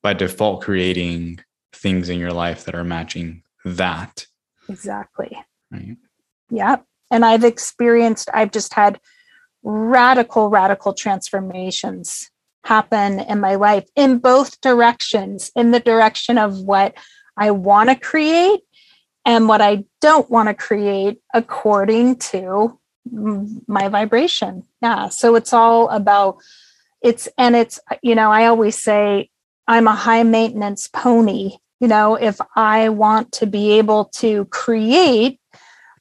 [0.03, 1.39] by default creating
[1.73, 4.27] things in your life that are matching that
[4.69, 5.39] exactly
[5.71, 5.97] right
[6.51, 6.77] yeah
[7.11, 9.01] and i've experienced i've just had
[9.63, 12.31] radical radical transformations
[12.65, 16.95] happen in my life in both directions in the direction of what
[17.41, 18.61] I want to create
[19.25, 22.79] and what I don't want to create according to
[23.67, 24.65] my vibration.
[24.83, 25.09] Yeah.
[25.09, 26.37] So it's all about
[27.03, 29.31] it's, and it's, you know, I always say
[29.67, 31.53] I'm a high maintenance pony.
[31.81, 35.40] You know, if I want to be able to create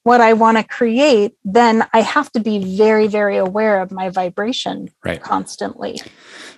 [0.03, 4.09] what I want to create, then I have to be very, very aware of my
[4.09, 5.21] vibration right.
[5.21, 6.01] constantly.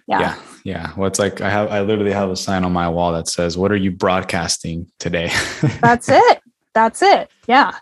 [0.07, 0.19] Yeah.
[0.19, 0.41] yeah.
[0.63, 0.93] Yeah.
[0.95, 3.57] Well, it's like I have, I literally have a sign on my wall that says,
[3.57, 5.31] What are you broadcasting today?
[5.81, 6.41] That's it.
[6.73, 7.29] That's it.
[7.47, 7.75] Yeah.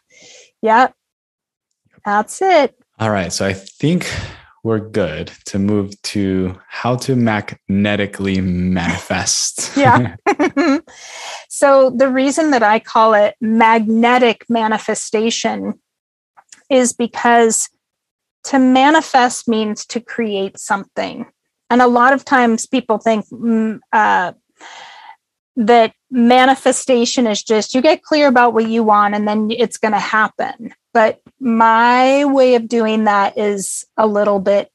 [0.61, 0.87] Yeah.
[2.05, 2.75] That's it.
[2.99, 3.31] All right.
[3.31, 4.09] So I think
[4.69, 9.75] we're good to move to how to magnetically manifest.
[9.75, 10.15] yeah.
[11.49, 15.73] so the reason that I call it magnetic manifestation
[16.69, 17.67] is because
[18.43, 21.25] to manifest means to create something.
[21.71, 24.33] And a lot of times people think mm, uh,
[25.59, 29.91] that manifestation is just you get clear about what you want and then it's going
[29.91, 30.73] to happen.
[30.93, 34.71] But my way of doing that is a little bit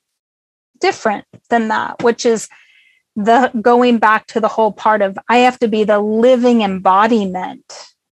[0.81, 2.51] different than that, which is
[3.16, 7.64] the going back to the whole part of I have to be the living embodiment.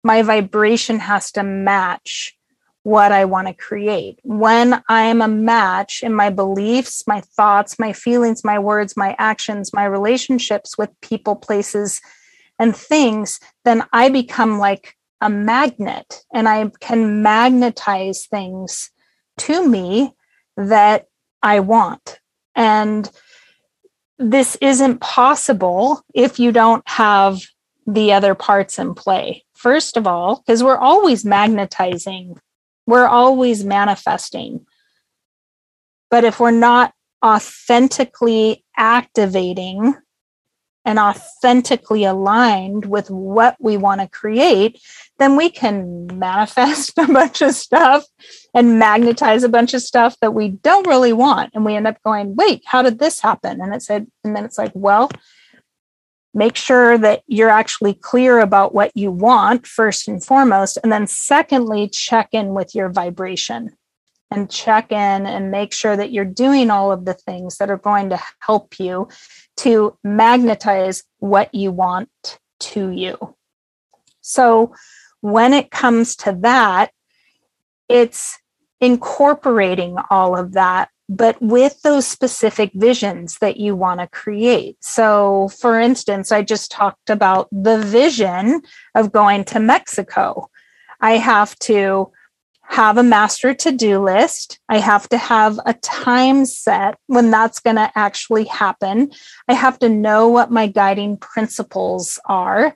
[0.03, 2.37] My vibration has to match
[2.83, 4.19] what I want to create.
[4.23, 9.15] When I am a match in my beliefs, my thoughts, my feelings, my words, my
[9.17, 12.01] actions, my relationships with people, places,
[12.59, 18.91] and things, then I become like a magnet and I can magnetize things
[19.39, 20.13] to me
[20.55, 21.05] that
[21.41, 22.19] I want.
[22.55, 23.09] And
[24.19, 27.41] this isn't possible if you don't have
[27.85, 29.45] the other parts in play.
[29.53, 32.35] First of all, because we're always magnetizing
[32.87, 34.65] we're always manifesting.
[36.09, 36.93] But if we're not
[37.23, 39.93] authentically activating
[40.87, 44.81] and authentically aligned with what we want to create,
[45.19, 48.05] then we can manifest a bunch of stuff
[48.53, 51.51] and magnetize a bunch of stuff that we don't really want.
[51.53, 53.59] And we end up going, wait, how did this happen?
[53.59, 55.11] And it said, and then it's like, well,
[56.33, 61.05] make sure that you're actually clear about what you want first and foremost and then
[61.05, 63.75] secondly check in with your vibration
[64.29, 67.77] and check in and make sure that you're doing all of the things that are
[67.77, 69.07] going to help you
[69.57, 72.09] to magnetize what you want
[72.59, 73.35] to you.
[74.21, 74.73] So,
[75.21, 76.91] when it comes to that,
[77.89, 78.37] it's
[78.79, 84.77] incorporating all of that, but with those specific visions that you want to create.
[84.81, 88.61] So, for instance, I just talked about the vision
[88.93, 90.49] of going to Mexico.
[90.99, 92.11] I have to
[92.69, 94.59] have a master to do list.
[94.67, 99.11] I have to have a time set when that's going to actually happen.
[99.47, 102.75] I have to know what my guiding principles are.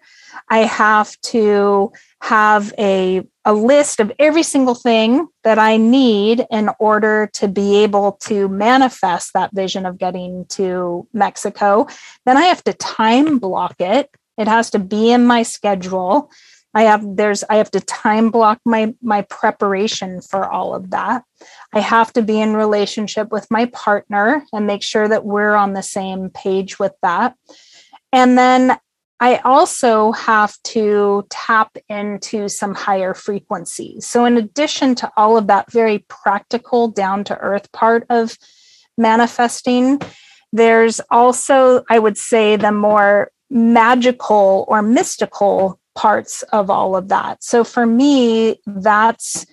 [0.50, 6.70] I have to have a, a list of every single thing that I need in
[6.80, 11.88] order to be able to manifest that vision of getting to Mexico.
[12.26, 14.10] Then I have to time block it.
[14.38, 16.32] It has to be in my schedule.
[16.74, 21.24] I have there's I have to time block my my preparation for all of that.
[21.74, 25.74] I have to be in relationship with my partner and make sure that we're on
[25.74, 27.36] the same page with that.
[28.14, 28.78] And then
[29.22, 34.08] I also have to tap into some higher frequencies.
[34.08, 38.36] So, in addition to all of that very practical, down to earth part of
[38.98, 40.02] manifesting,
[40.52, 47.44] there's also, I would say, the more magical or mystical parts of all of that.
[47.44, 49.46] So, for me, that's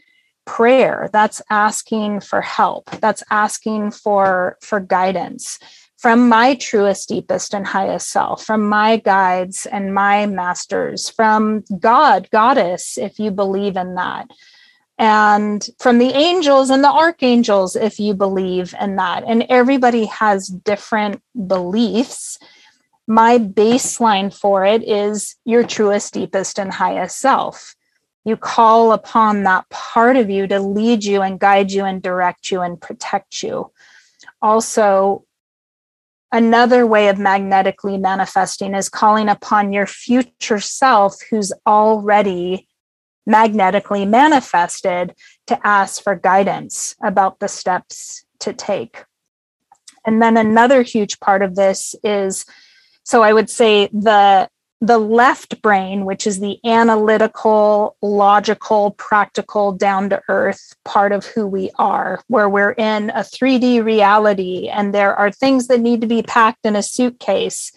[0.47, 5.59] prayer that's asking for help that's asking for for guidance
[5.99, 12.29] from my truest, deepest, and highest self, from my guides and my masters, from God,
[12.31, 14.29] Goddess, if you believe in that,
[14.97, 19.25] and from the angels and the archangels, if you believe in that.
[19.27, 22.39] And everybody has different beliefs.
[23.09, 27.75] My baseline for it is your truest, deepest, and highest self.
[28.25, 32.51] You call upon that part of you to lead you and guide you and direct
[32.51, 33.73] you and protect you.
[34.43, 35.25] Also,
[36.31, 42.69] Another way of magnetically manifesting is calling upon your future self who's already
[43.27, 45.15] magnetically manifested
[45.47, 49.05] to ask for guidance about the steps to take.
[50.05, 52.45] And then another huge part of this is
[53.09, 54.51] so I would say the
[54.83, 61.47] the left brain, which is the analytical, logical, practical, down to earth part of who
[61.47, 66.07] we are, where we're in a 3D reality and there are things that need to
[66.07, 67.73] be packed in a suitcase.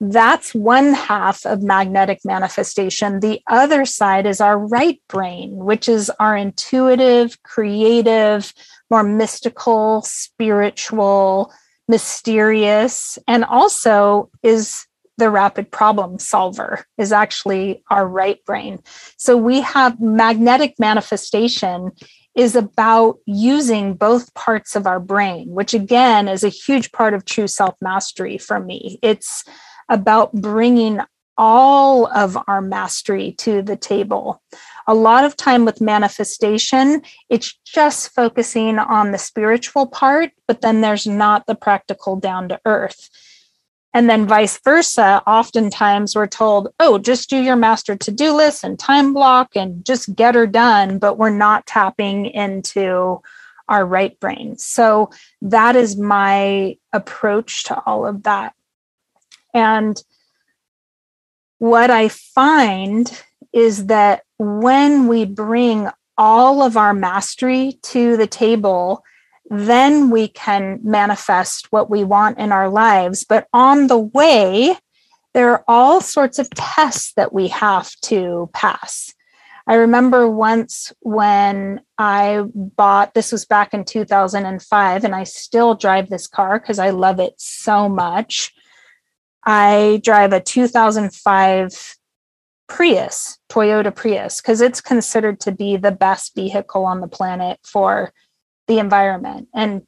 [0.00, 3.20] That's one half of magnetic manifestation.
[3.20, 8.54] The other side is our right brain, which is our intuitive, creative,
[8.88, 11.52] more mystical, spiritual,
[11.88, 18.80] mysterious, and also is the rapid problem solver is actually our right brain.
[19.16, 21.92] So we have magnetic manifestation
[22.34, 27.24] is about using both parts of our brain, which again is a huge part of
[27.24, 28.98] true self mastery for me.
[29.02, 29.44] It's
[29.88, 31.00] about bringing
[31.36, 34.42] all of our mastery to the table.
[34.86, 40.80] A lot of time with manifestation, it's just focusing on the spiritual part, but then
[40.80, 43.08] there's not the practical down to earth.
[43.94, 48.64] And then vice versa, oftentimes we're told, oh, just do your master to do list
[48.64, 50.98] and time block and just get her done.
[50.98, 53.22] But we're not tapping into
[53.68, 54.58] our right brain.
[54.58, 55.10] So
[55.42, 58.54] that is my approach to all of that.
[59.54, 60.02] And
[61.58, 63.22] what I find
[63.52, 69.02] is that when we bring all of our mastery to the table,
[69.50, 73.24] then we can manifest what we want in our lives.
[73.24, 74.76] But on the way,
[75.32, 79.12] there are all sorts of tests that we have to pass.
[79.66, 86.10] I remember once when I bought this was back in 2005, and I still drive
[86.10, 88.52] this car because I love it so much.
[89.44, 91.96] I drive a 2005
[92.66, 98.12] Prius, Toyota Prius, because it's considered to be the best vehicle on the planet for
[98.66, 99.82] the environment and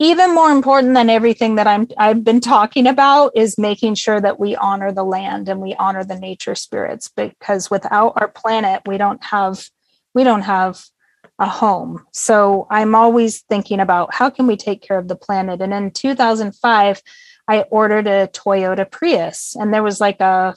[0.00, 4.38] even more important than everything that I'm I've been talking about is making sure that
[4.38, 8.96] we honor the land and we honor the nature spirits because without our planet we
[8.96, 9.68] don't have
[10.14, 10.84] we don't have
[11.40, 12.04] a home.
[12.12, 15.90] So I'm always thinking about how can we take care of the planet and in
[15.90, 17.02] 2005
[17.48, 20.54] I ordered a Toyota Prius and there was like a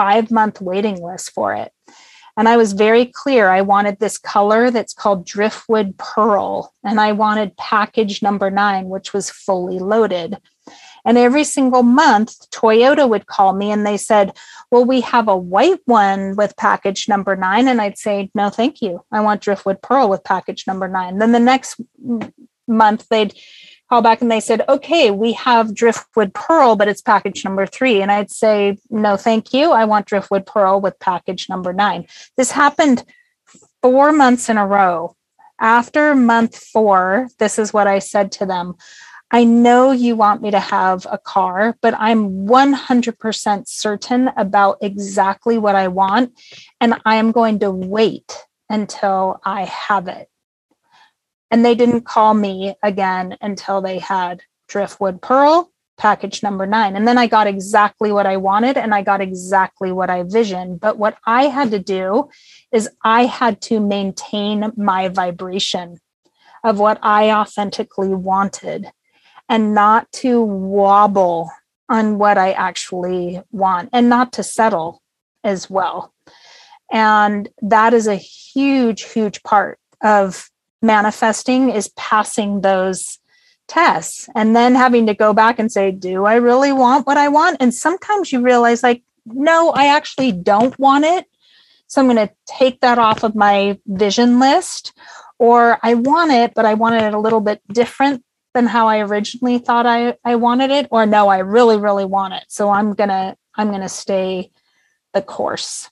[0.00, 1.72] 5 month waiting list for it.
[2.34, 3.50] And I was very clear.
[3.50, 6.72] I wanted this color that's called driftwood pearl.
[6.82, 10.38] And I wanted package number nine, which was fully loaded.
[11.04, 14.34] And every single month, Toyota would call me and they said,
[14.70, 17.68] Well, we have a white one with package number nine.
[17.68, 19.04] And I'd say, No, thank you.
[19.12, 21.18] I want Driftwood Pearl with package number nine.
[21.18, 21.78] Then the next
[22.66, 23.34] month, they'd
[23.90, 28.00] call back and they said, Okay, we have Driftwood Pearl, but it's package number three.
[28.00, 29.72] And I'd say, No, thank you.
[29.72, 32.06] I want Driftwood Pearl with package number nine.
[32.36, 33.04] This happened
[33.82, 35.16] four months in a row.
[35.60, 38.76] After month four, this is what I said to them.
[39.32, 45.56] I know you want me to have a car, but I'm 100% certain about exactly
[45.58, 46.32] what I want.
[46.80, 48.36] And I am going to wait
[48.68, 50.29] until I have it.
[51.50, 56.96] And they didn't call me again until they had Driftwood Pearl, package number nine.
[56.96, 60.80] And then I got exactly what I wanted and I got exactly what I visioned.
[60.80, 62.30] But what I had to do
[62.72, 65.98] is I had to maintain my vibration
[66.64, 68.90] of what I authentically wanted
[69.48, 71.50] and not to wobble
[71.88, 75.02] on what I actually want and not to settle
[75.42, 76.14] as well.
[76.92, 80.48] And that is a huge, huge part of
[80.82, 83.18] manifesting is passing those
[83.68, 87.28] tests and then having to go back and say, do I really want what I
[87.28, 87.58] want?
[87.60, 91.26] And sometimes you realize, like, no, I actually don't want it.
[91.86, 94.92] So I'm going to take that off of my vision list.
[95.38, 98.22] Or I want it, but I wanted it a little bit different
[98.52, 100.88] than how I originally thought I, I wanted it.
[100.90, 102.44] Or no, I really, really want it.
[102.48, 104.50] So I'm gonna, I'm gonna stay
[105.14, 105.90] the course.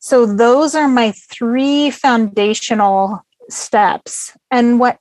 [0.00, 4.36] So those are my three foundational steps.
[4.50, 4.98] And what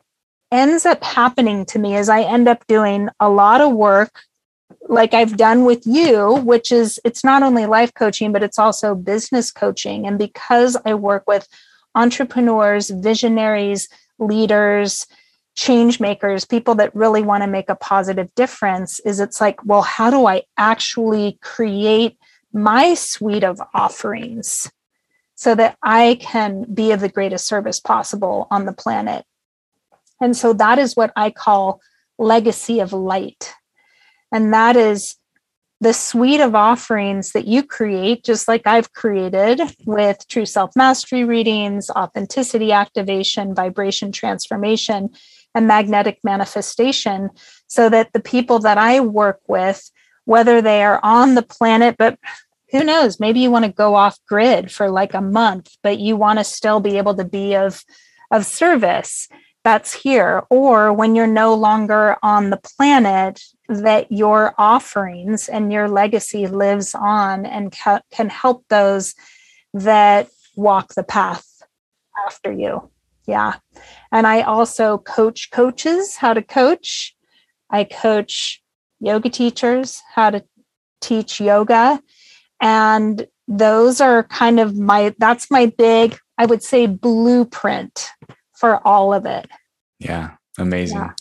[0.51, 4.21] ends up happening to me is I end up doing a lot of work
[4.89, 8.95] like I've done with you, which is it's not only life coaching, but it's also
[8.95, 10.07] business coaching.
[10.07, 11.47] And because I work with
[11.95, 13.89] entrepreneurs, visionaries,
[14.19, 15.05] leaders,
[15.55, 19.81] change makers, people that really want to make a positive difference, is it's like, well,
[19.81, 22.17] how do I actually create
[22.53, 24.71] my suite of offerings
[25.37, 29.23] so that I can be of the greatest service possible on the planet?
[30.19, 31.79] And so that is what I call
[32.17, 33.53] legacy of light.
[34.31, 35.15] And that is
[35.79, 41.23] the suite of offerings that you create, just like I've created with true self mastery
[41.23, 45.09] readings, authenticity activation, vibration transformation,
[45.53, 47.29] and magnetic manifestation,
[47.67, 49.91] so that the people that I work with,
[50.25, 52.17] whether they are on the planet, but
[52.71, 56.15] who knows, maybe you want to go off grid for like a month, but you
[56.15, 57.83] want to still be able to be of,
[58.31, 59.27] of service
[59.63, 65.89] that's here, or when you're no longer on the planet, that your offerings and your
[65.89, 69.13] legacy lives on and ca- can help those
[69.73, 71.61] that walk the path
[72.25, 72.89] after you.
[73.27, 73.55] Yeah.
[74.11, 77.13] And I also coach coaches how to coach.
[77.69, 78.63] I coach
[79.01, 80.45] yoga teachers how to
[81.01, 82.01] teach yoga.
[82.61, 88.09] And those are kind of my, that's my big, I would say, blueprint
[88.53, 89.47] for all of it.
[89.99, 90.97] Yeah, amazing.
[90.97, 91.13] Yeah.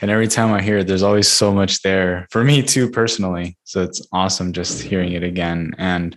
[0.00, 3.56] And every time I hear it, there's always so much there for me too, personally.
[3.64, 5.72] So it's awesome just hearing it again.
[5.78, 6.16] And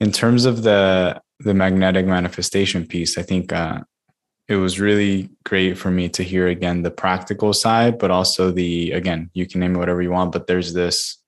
[0.00, 3.80] in terms of the the magnetic manifestation piece, I think uh,
[4.48, 8.92] it was really great for me to hear again the practical side, but also the
[8.92, 11.18] again, you can name it whatever you want, but there's this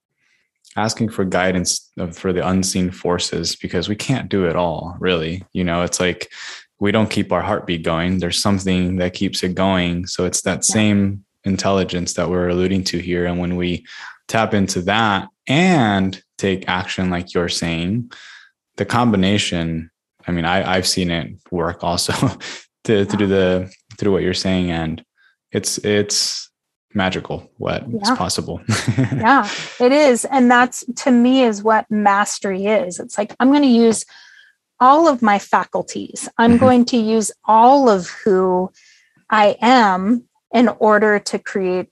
[0.76, 5.62] asking for guidance for the unseen forces because we can't do it all really you
[5.62, 6.30] know it's like
[6.80, 8.18] we don't keep our heartbeat going.
[8.18, 10.06] There's something that keeps it going.
[10.06, 10.74] So it's that yeah.
[10.74, 13.26] same intelligence that we're alluding to here.
[13.26, 13.86] And when we
[14.28, 18.10] tap into that and take action, like you're saying,
[18.76, 19.90] the combination,
[20.26, 22.12] I mean, I, I've seen it work also
[22.84, 24.70] to, to do the through what you're saying.
[24.70, 25.04] And
[25.52, 26.50] it's it's
[26.94, 28.00] magical what yeah.
[28.00, 28.60] is possible.
[28.98, 29.48] yeah,
[29.80, 30.24] it is.
[30.24, 33.00] And that's to me is what mastery is.
[33.00, 34.04] It's like I'm going to use
[34.80, 36.28] all of my faculties.
[36.38, 36.60] I'm mm-hmm.
[36.60, 38.70] going to use all of who
[39.30, 41.88] I am in order to create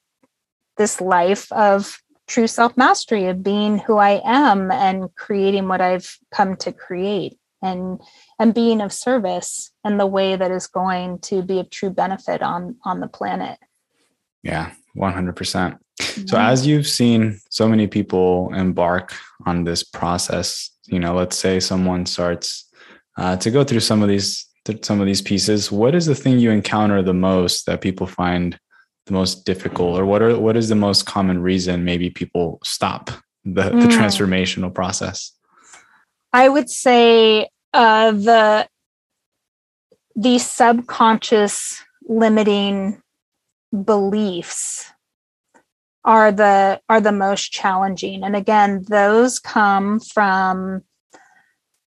[0.76, 6.16] this life of true self mastery, of being who I am and creating what I've
[6.30, 8.00] come to create and
[8.38, 12.42] and being of service in the way that is going to be of true benefit
[12.42, 13.58] on on the planet.
[14.42, 15.36] Yeah, 100%.
[15.36, 15.78] percent
[16.26, 19.14] So as you've seen so many people embark
[19.46, 22.68] on this process, you know, let's say someone starts
[23.16, 24.46] uh, to go through some of these
[24.82, 28.58] some of these pieces what is the thing you encounter the most that people find
[29.06, 33.10] the most difficult or what are what is the most common reason maybe people stop
[33.44, 33.82] the, mm.
[33.82, 35.32] the transformational process
[36.32, 38.68] i would say uh, the
[40.14, 43.01] the subconscious limiting
[43.72, 44.92] beliefs
[46.04, 48.24] are the are the most challenging.
[48.24, 50.82] And again those come from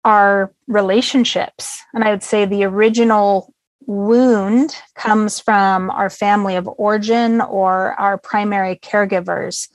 [0.03, 1.79] our relationships.
[1.93, 3.53] And i would say the original
[3.87, 9.69] wound comes from our family of origin or our primary caregivers.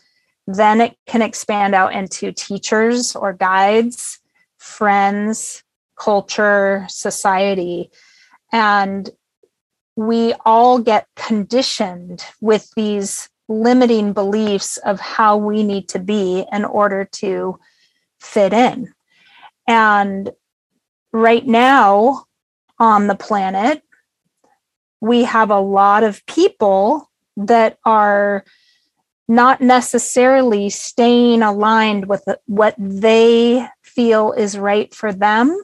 [0.46, 4.20] Then it can expand out into teachers or guides
[4.59, 5.64] friends
[5.98, 7.90] culture society.
[8.52, 9.11] And
[9.97, 16.64] we all get conditioned with these limiting beliefs of how we need to be in
[16.64, 17.59] order to
[18.20, 18.92] fit in.
[19.66, 20.30] And
[21.12, 22.26] right now
[22.78, 23.82] on the planet,
[25.01, 28.44] we have a lot of people that are
[29.28, 35.59] not necessarily staying aligned with what they feel is right for them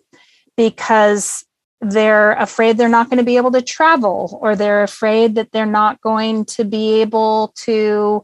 [0.56, 1.44] because
[1.82, 5.66] they're afraid they're not going to be able to travel or they're afraid that they're
[5.66, 8.22] not going to be able to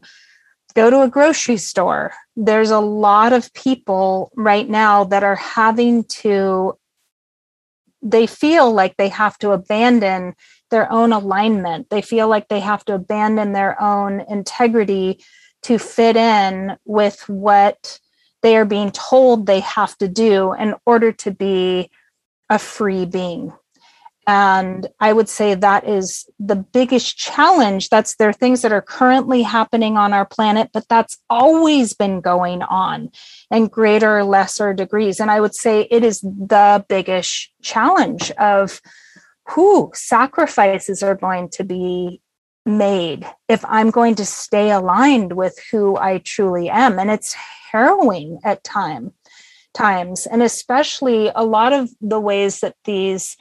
[0.75, 2.13] go to a grocery store.
[2.37, 6.77] There's a lot of people right now that are having to
[8.01, 10.33] they feel like they have to abandon
[10.71, 11.89] their own alignment.
[11.89, 15.21] They feel like they have to abandon their own integrity
[15.63, 17.99] to fit in with what
[18.41, 21.91] they are being told they have to do in order to be
[22.49, 23.53] a free being.
[24.27, 27.89] And I would say that is the biggest challenge.
[27.89, 32.21] That's there are things that are currently happening on our planet, but that's always been
[32.21, 33.09] going on
[33.49, 35.19] in greater or lesser degrees.
[35.19, 38.81] And I would say it is the biggest challenge of
[39.47, 42.21] who sacrifices are going to be
[42.67, 46.99] made if I'm going to stay aligned with who I truly am.
[46.99, 47.35] And it's
[47.71, 49.13] harrowing at time
[49.73, 53.37] times and especially a lot of the ways that these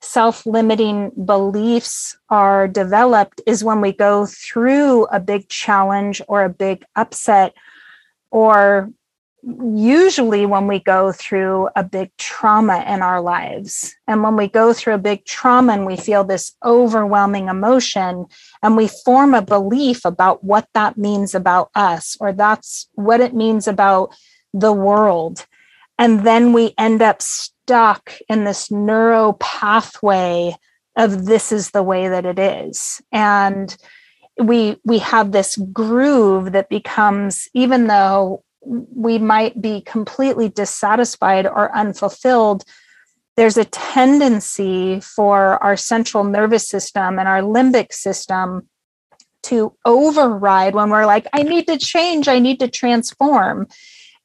[0.00, 6.84] self-limiting beliefs are developed is when we go through a big challenge or a big
[6.94, 7.54] upset
[8.30, 8.90] or
[9.72, 13.94] usually when we go through a big trauma in our lives.
[14.06, 18.26] And when we go through a big trauma and we feel this overwhelming emotion
[18.62, 23.34] and we form a belief about what that means about us or that's what it
[23.34, 24.14] means about
[24.52, 25.46] the world
[25.98, 30.56] and then we end up stuck in this neuro pathway
[30.96, 33.00] of this is the way that it is.
[33.12, 33.76] And
[34.38, 41.74] we we have this groove that becomes even though we might be completely dissatisfied or
[41.74, 42.64] unfulfilled
[43.36, 48.68] there's a tendency for our central nervous system and our limbic system
[49.44, 53.66] to override when we're like i need to change i need to transform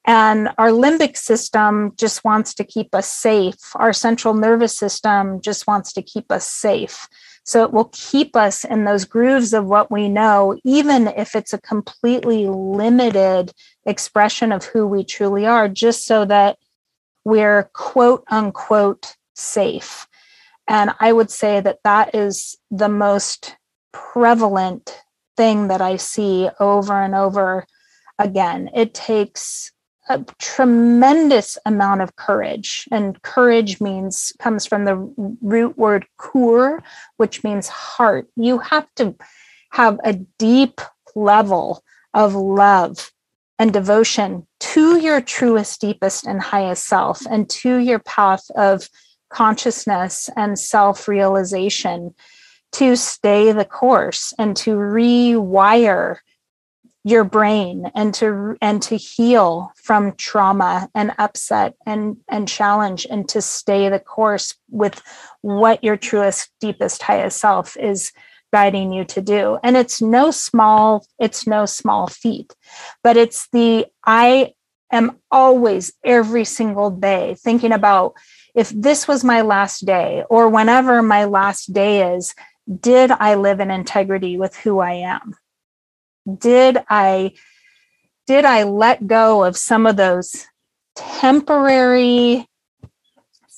[0.06, 3.56] and our limbic system just wants to keep us safe.
[3.76, 7.08] Our central nervous system just wants to keep us safe.
[7.45, 11.54] So it will keep us in those grooves of what we know, even if it's
[11.54, 13.51] a completely limited
[13.86, 16.58] expression of who we truly are, just so that
[17.26, 20.08] we're quote unquote safe.
[20.68, 23.58] And I would say that that is the most
[23.91, 25.01] prevalent
[25.36, 27.66] thing that I see over and over
[28.20, 28.70] again.
[28.74, 29.72] It takes
[30.10, 32.88] a tremendous amount of courage.
[32.91, 34.95] And courage means comes from the
[35.41, 36.82] root word kur
[37.18, 38.28] which means heart.
[38.36, 39.16] You have to
[39.72, 40.82] have a deep
[41.16, 41.84] level
[42.14, 43.12] of love
[43.60, 48.89] and devotion to your truest deepest and highest self and to your path of
[49.30, 52.14] consciousness and self-realization
[52.72, 56.18] to stay the course and to rewire
[57.04, 63.28] your brain and to and to heal from trauma and upset and and challenge and
[63.28, 65.01] to stay the course with
[65.41, 68.12] what your truest deepest highest self is
[68.54, 69.58] guiding you to do.
[69.64, 72.56] And it's no small it's no small feat
[73.04, 74.54] but it's the i
[74.91, 78.14] am always every single day thinking about
[78.56, 82.36] if this was my last day or whenever my last day is
[82.80, 85.34] did i live in integrity with who i am
[86.38, 87.32] did i
[88.28, 90.45] did i let go of some of those
[90.95, 92.47] temporary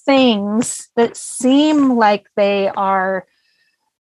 [0.05, 3.26] things that seem like they are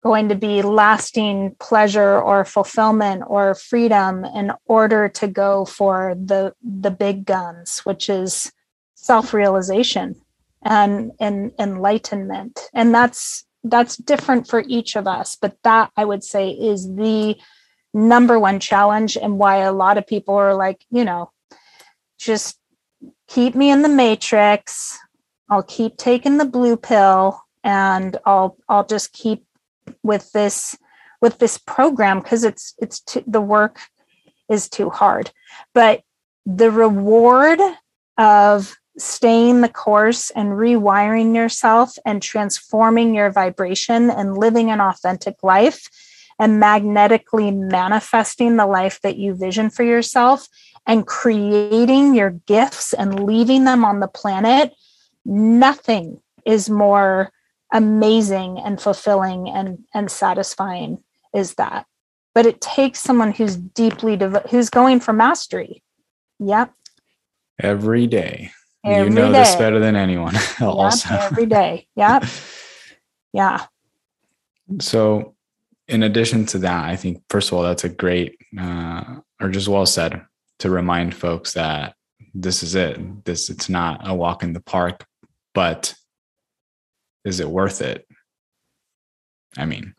[0.03, 6.53] going to be lasting pleasure or fulfillment or freedom in order to go for the
[6.64, 8.51] the big guns which is
[8.95, 10.16] self-realization
[10.64, 12.70] and, and enlightenment.
[12.74, 17.38] And that's that's different for each of us but that i would say is the
[17.94, 21.32] number one challenge and why a lot of people are like, you know,
[22.18, 22.58] just
[23.28, 24.98] keep me in the matrix.
[25.50, 29.46] I'll keep taking the blue pill and I'll I'll just keep
[30.04, 30.78] with this
[31.22, 33.80] with this program because it's it's t- the work
[34.50, 35.32] is too hard.
[35.74, 36.02] But
[36.46, 37.60] the reward
[38.18, 45.44] of staying the course and rewiring yourself and transforming your vibration and living an authentic
[45.44, 45.89] life
[46.42, 50.48] and magnetically manifesting the life that you vision for yourself
[50.88, 54.74] and creating your gifts and leaving them on the planet,
[55.24, 57.32] nothing is more
[57.72, 61.86] amazing and fulfilling and, and satisfying is that.
[62.34, 65.84] But it takes someone who's deeply devo- who's going for mastery.
[66.39, 66.74] Yep.
[67.62, 68.50] Every day.
[68.84, 69.39] Every you know day.
[69.39, 70.36] this better than anyone.
[70.62, 71.88] also, yep, every day.
[71.96, 72.24] Yep.
[73.34, 73.68] Yeah.
[74.82, 75.36] So,
[75.92, 79.04] in addition to that, I think first of all, that's a great, uh,
[79.42, 80.26] or just well said,
[80.60, 81.96] to remind folks that
[82.34, 83.26] this is it.
[83.26, 85.06] This it's not a walk in the park,
[85.54, 85.94] but
[87.26, 88.08] is it worth it?
[89.58, 89.94] I mean,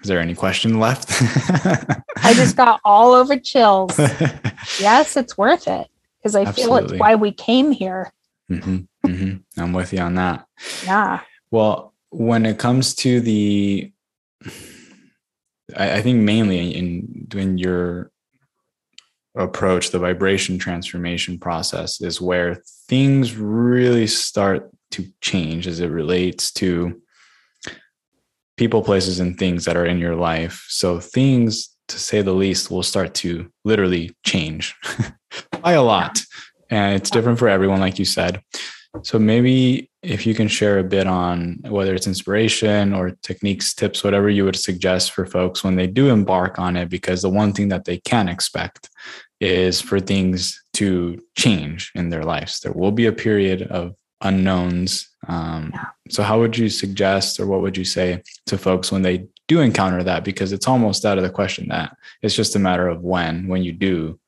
[0.00, 1.10] is there any question left?
[2.24, 3.98] I just got all over chills.
[4.80, 5.88] yes, it's worth it
[6.18, 6.80] because I Absolutely.
[6.80, 8.12] feel it's why we came here.
[8.50, 9.60] Mm-hmm, mm-hmm.
[9.60, 10.46] I'm with you on that.
[10.84, 11.20] Yeah.
[11.50, 13.92] Well, when it comes to the,
[15.76, 18.10] I, I think mainly in when your
[19.36, 26.52] approach, the vibration transformation process is where things really start to change as it relates
[26.52, 27.00] to
[28.56, 30.64] people, places, and things that are in your life.
[30.68, 34.74] So things, to say the least, will start to literally change
[35.62, 36.20] by a lot.
[36.70, 38.40] And it's different for everyone, like you said.
[39.02, 44.04] So maybe if you can share a bit on whether it's inspiration or techniques, tips,
[44.04, 47.52] whatever you would suggest for folks when they do embark on it, because the one
[47.52, 48.90] thing that they can expect
[49.40, 52.60] is for things to change in their lives.
[52.60, 55.08] There will be a period of unknowns.
[55.26, 55.86] Um, yeah.
[56.10, 59.60] So, how would you suggest, or what would you say to folks when they do
[59.60, 60.24] encounter that?
[60.24, 63.62] Because it's almost out of the question that it's just a matter of when, when
[63.62, 64.18] you do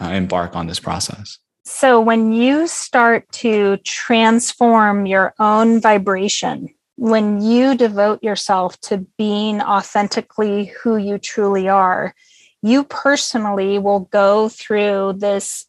[0.00, 1.38] uh, embark on this process.
[1.64, 9.60] So, when you start to transform your own vibration, when you devote yourself to being
[9.60, 12.14] authentically who you truly are,
[12.62, 15.66] you personally will go through this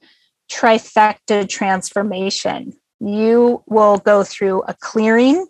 [0.51, 5.45] trifecta transformation you will go through a clearing,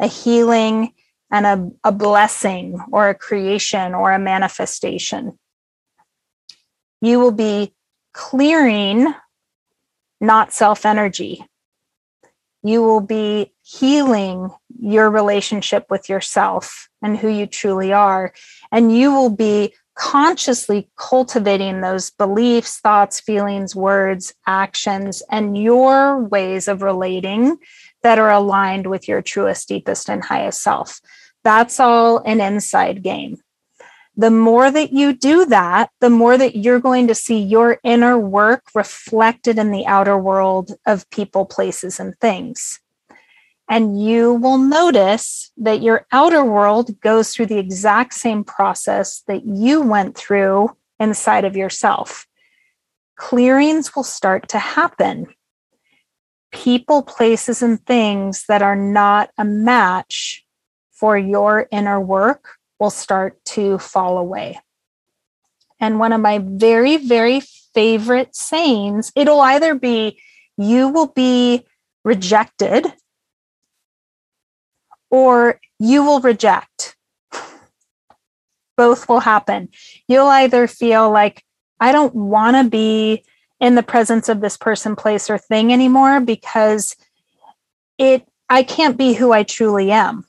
[0.00, 0.92] a healing,
[1.30, 5.38] and a, a blessing or a creation or a manifestation.
[7.00, 7.74] You will be
[8.12, 9.12] clearing
[10.20, 11.44] not self energy.
[12.62, 14.50] You will be healing
[14.80, 18.32] your relationship with yourself and who you truly are.
[18.72, 26.68] And you will be consciously cultivating those beliefs, thoughts, feelings, words, actions, and your ways
[26.68, 27.56] of relating
[28.02, 31.00] that are aligned with your truest, deepest, and highest self.
[31.44, 33.38] That's all an inside game.
[34.18, 38.18] The more that you do that, the more that you're going to see your inner
[38.18, 42.80] work reflected in the outer world of people, places, and things.
[43.68, 49.44] And you will notice that your outer world goes through the exact same process that
[49.44, 52.26] you went through inside of yourself.
[53.16, 55.26] Clearings will start to happen.
[56.52, 60.46] People, places, and things that are not a match
[60.92, 64.60] for your inner work will start to fall away.
[65.80, 67.40] And one of my very, very
[67.74, 70.18] favorite sayings, it'll either be,
[70.56, 71.66] you will be
[72.04, 72.86] rejected
[75.10, 76.96] or you will reject.
[78.76, 79.70] Both will happen.
[80.08, 81.42] You'll either feel like,
[81.80, 83.24] I don't want to be
[83.60, 86.96] in the presence of this person, place, or thing anymore because
[87.98, 90.25] it I can't be who I truly am.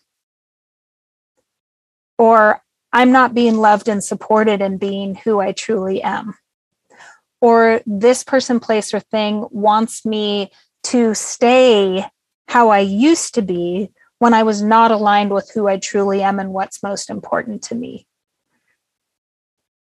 [2.18, 2.62] Or
[2.94, 6.36] I'm not being loved and supported in being who I truly am.
[7.42, 10.52] Or this person, place, or thing wants me
[10.86, 12.06] to stay
[12.48, 16.40] how I used to be when I was not aligned with who I truly am
[16.40, 18.08] and what's most important to me.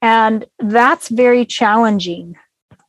[0.01, 2.35] And that's very challenging,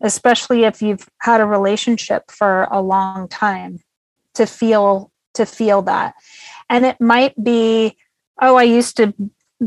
[0.02, 3.80] especially if you've had a relationship for a long time
[4.34, 6.14] to feel to feel that.
[6.68, 7.96] And it might be,
[8.40, 9.14] oh, I used to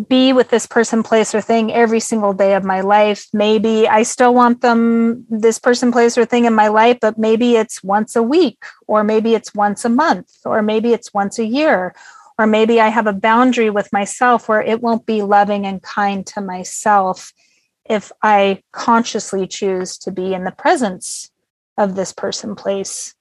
[0.07, 3.27] be with this person, place, or thing every single day of my life.
[3.31, 7.55] Maybe I still want them, this person, place, or thing in my life, but maybe
[7.55, 11.45] it's once a week, or maybe it's once a month, or maybe it's once a
[11.45, 11.93] year,
[12.39, 16.25] or maybe I have a boundary with myself where it won't be loving and kind
[16.27, 17.31] to myself
[17.85, 21.29] if I consciously choose to be in the presence
[21.77, 23.13] of this person, place,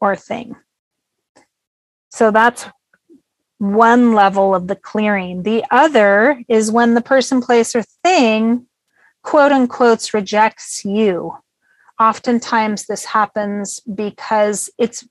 [0.00, 0.56] or thing.
[2.08, 2.66] So that's
[3.58, 5.42] one level of the clearing.
[5.42, 8.66] The other is when the person, place, or thing
[9.22, 11.36] quote unquote rejects you,
[11.98, 15.06] oftentimes this happens because it's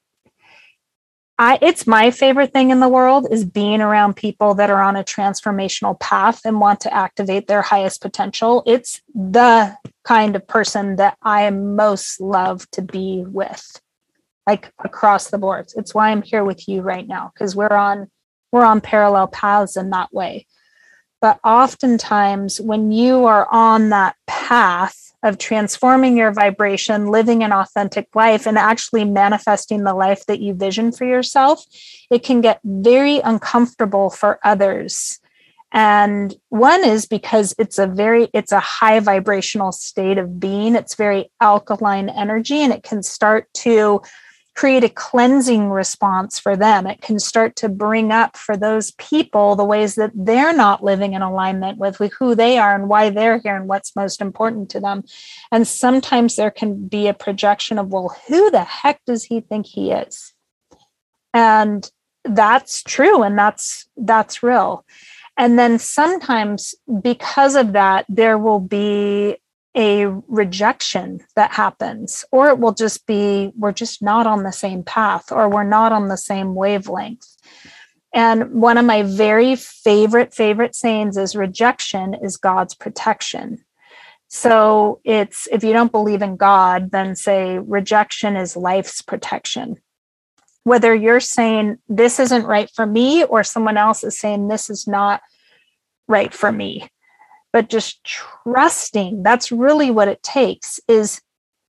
[1.37, 4.95] I, it's my favorite thing in the world is being around people that are on
[4.95, 8.63] a transformational path and want to activate their highest potential.
[8.65, 9.75] It's the
[10.05, 13.81] kind of person that I most love to be with,
[14.47, 15.73] like across the boards.
[15.73, 18.09] It's why I'm here with you right now because we're on
[18.55, 20.47] we're on parallel paths in that way.
[21.19, 28.07] But oftentimes, when you are on that path of transforming your vibration, living an authentic
[28.15, 31.65] life, and actually manifesting the life that you vision for yourself,
[32.09, 35.19] it can get very uncomfortable for others.
[35.73, 40.75] And one is because it's a very, it's a high vibrational state of being.
[40.75, 44.01] It's very alkaline energy and it can start to
[44.55, 46.87] create a cleansing response for them.
[46.87, 51.13] It can start to bring up for those people the ways that they're not living
[51.13, 54.79] in alignment with, who they are and why they're here and what's most important to
[54.79, 55.03] them.
[55.51, 59.65] And sometimes there can be a projection of, well, who the heck does he think
[59.65, 60.33] he is?
[61.33, 61.89] And
[62.23, 64.85] that's true and that's that's real.
[65.37, 69.37] And then sometimes because of that, there will be
[69.75, 74.83] a rejection that happens, or it will just be we're just not on the same
[74.83, 77.27] path or we're not on the same wavelength.
[78.13, 83.65] And one of my very favorite, favorite sayings is rejection is God's protection.
[84.29, 89.75] So it's if you don't believe in God, then say rejection is life's protection.
[90.63, 94.87] Whether you're saying this isn't right for me or someone else is saying this is
[94.87, 95.21] not
[96.07, 96.87] right for me
[97.55, 101.21] but just trusting that's really what it takes is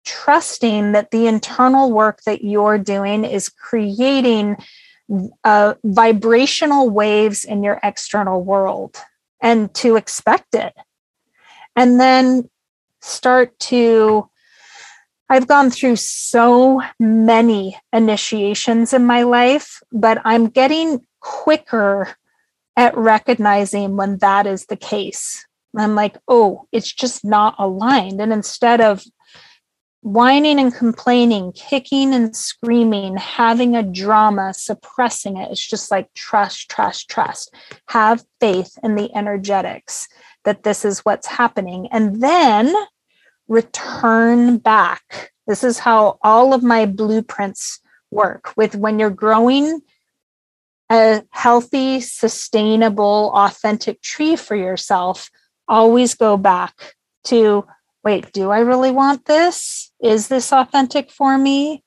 [0.04, 4.56] trusting that the internal work that you're doing is creating
[5.44, 8.96] uh, vibrational waves in your external world
[9.40, 10.74] and to expect it
[11.76, 12.50] and then
[13.00, 14.28] start to
[15.30, 22.16] I've gone through so many initiations in my life, but I'm getting quicker
[22.76, 25.44] at recognizing when that is the case.
[25.76, 28.20] I'm like, oh, it's just not aligned.
[28.20, 29.02] And instead of
[30.02, 36.70] whining and complaining, kicking and screaming, having a drama, suppressing it, it's just like trust,
[36.70, 37.54] trust, trust.
[37.88, 40.08] Have faith in the energetics
[40.44, 41.88] that this is what's happening.
[41.90, 42.74] And then
[43.48, 45.32] return back.
[45.46, 49.80] This is how all of my blueprints work with when you're growing
[50.90, 55.30] a healthy, sustainable, authentic tree for yourself
[55.68, 56.94] always go back
[57.24, 57.66] to
[58.04, 59.90] wait, do I really want this?
[60.02, 61.84] Is this authentic for me?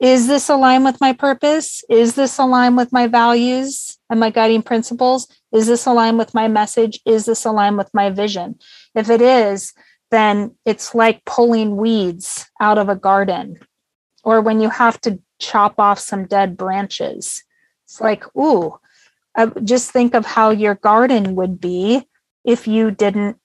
[0.00, 1.82] Is this aligned with my purpose?
[1.90, 5.26] Is this aligned with my values and my guiding principles?
[5.52, 7.00] Is this aligned with my message?
[7.04, 8.58] Is this aligned with my vision?
[8.94, 9.72] If it is,
[10.10, 13.58] then it's like pulling weeds out of a garden
[14.22, 17.42] or when you have to chop off some dead branches.
[17.84, 18.78] It's like, ooh,
[19.36, 22.06] uh, just think of how your garden would be
[22.48, 23.36] if you didn't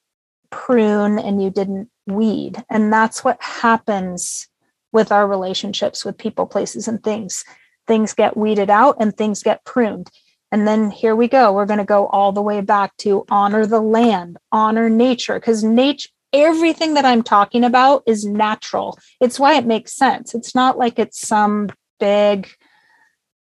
[0.49, 2.63] prune and you didn't weed.
[2.69, 4.47] And that's what happens
[4.93, 7.43] with our relationships with people, places, and things.
[7.85, 10.09] Things get weeded out and things get pruned.
[10.53, 11.51] And then here we go.
[11.51, 15.65] We're going to go all the way back to honor the land, honor nature, because
[15.65, 18.97] nature, everything that I'm talking about is natural.
[19.19, 20.33] It's why it makes sense.
[20.33, 22.47] It's not like it's some big,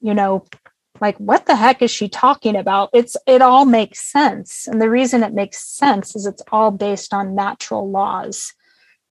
[0.01, 0.45] you know,
[1.01, 2.89] like what the heck is she talking about?
[2.93, 4.67] It's it all makes sense.
[4.67, 8.53] And the reason it makes sense is it's all based on natural laws.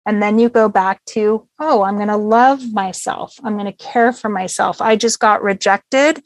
[0.04, 3.34] And then you go back to oh i'm going to love myself.
[3.42, 4.80] I'm going to care for myself.
[4.80, 6.22] I just got rejected.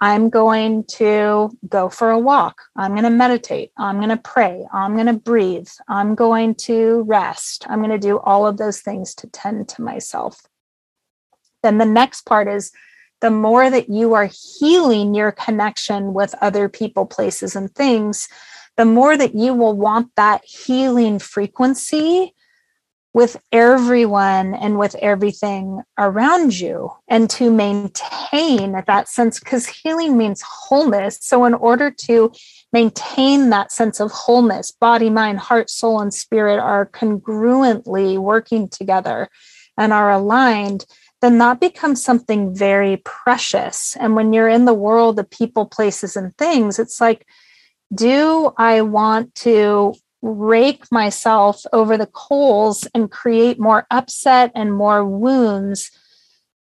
[0.00, 2.62] I'm going to go for a walk.
[2.76, 3.70] I'm going to meditate.
[3.78, 4.66] I'm going to pray.
[4.72, 5.68] I'm going to breathe.
[5.88, 7.64] I'm going to rest.
[7.68, 10.42] I'm going to do all of those things to tend to myself.
[11.62, 12.72] Then the next part is
[13.24, 14.28] the more that you are
[14.60, 18.28] healing your connection with other people, places, and things,
[18.76, 22.34] the more that you will want that healing frequency
[23.14, 30.42] with everyone and with everything around you and to maintain that sense because healing means
[30.42, 31.18] wholeness.
[31.22, 32.30] So in order to
[32.74, 39.30] maintain that sense of wholeness body mind heart soul and spirit are congruently working together
[39.78, 40.84] and are aligned
[41.24, 43.96] then that becomes something very precious.
[43.96, 47.26] And when you're in the world of people, places, and things, it's like,
[47.94, 55.02] do I want to rake myself over the coals and create more upset and more
[55.06, 55.90] wounds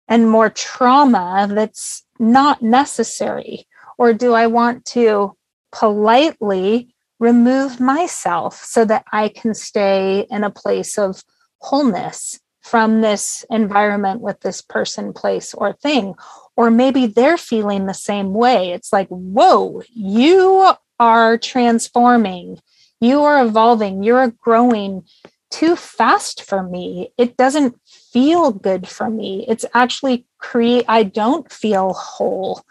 [0.08, 3.68] and more trauma that's not necessary?
[3.97, 5.36] Or do I want to
[5.72, 11.24] politely remove myself so that I can stay in a place of
[11.58, 16.16] wholeness from this environment with this person, place, or thing.
[16.55, 18.72] Or maybe they're feeling the same way.
[18.72, 22.59] It's like, whoa, you are transforming,
[23.01, 25.03] you are evolving, you're growing
[25.51, 27.11] too fast for me.
[27.18, 29.45] It doesn't feel good for me.
[29.47, 32.64] It's actually create, I don't feel whole.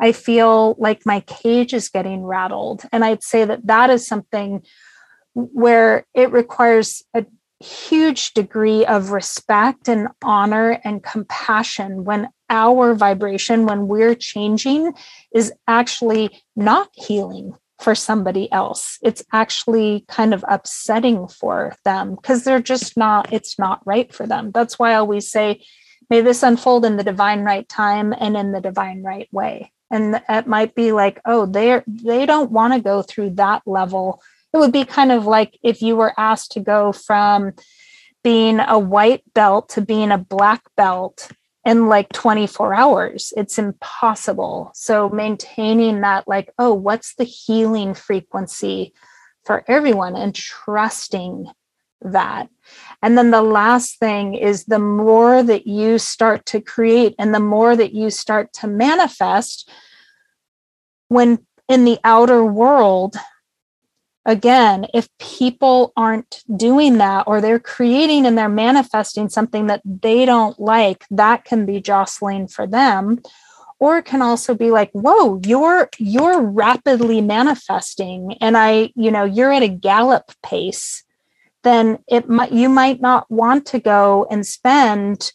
[0.00, 2.82] I feel like my cage is getting rattled.
[2.92, 4.62] And I'd say that that is something
[5.32, 7.24] where it requires a
[7.60, 14.92] huge degree of respect and honor and compassion when our vibration, when we're changing,
[15.34, 18.98] is actually not healing for somebody else.
[19.02, 24.26] It's actually kind of upsetting for them because they're just not, it's not right for
[24.26, 24.50] them.
[24.50, 25.62] That's why I always say,
[26.08, 29.72] may this unfold in the divine right time and in the divine right way.
[29.90, 34.20] And it might be like, oh, they're they don't want to go through that level
[34.56, 37.52] it would be kind of like if you were asked to go from
[38.24, 41.30] being a white belt to being a black belt
[41.66, 43.34] in like 24 hours.
[43.36, 44.70] It's impossible.
[44.74, 48.94] So maintaining that, like, oh, what's the healing frequency
[49.44, 51.48] for everyone and trusting
[52.00, 52.48] that.
[53.02, 57.40] And then the last thing is the more that you start to create and the
[57.40, 59.70] more that you start to manifest,
[61.08, 63.16] when in the outer world,
[64.26, 70.26] again, if people aren't doing that or they're creating and they're manifesting something that they
[70.26, 73.22] don't like, that can be jostling for them.
[73.78, 79.24] Or it can also be like, whoa, you're you're rapidly manifesting and I, you know,
[79.24, 81.04] you're at a gallop pace,
[81.62, 85.32] then it might you might not want to go and spend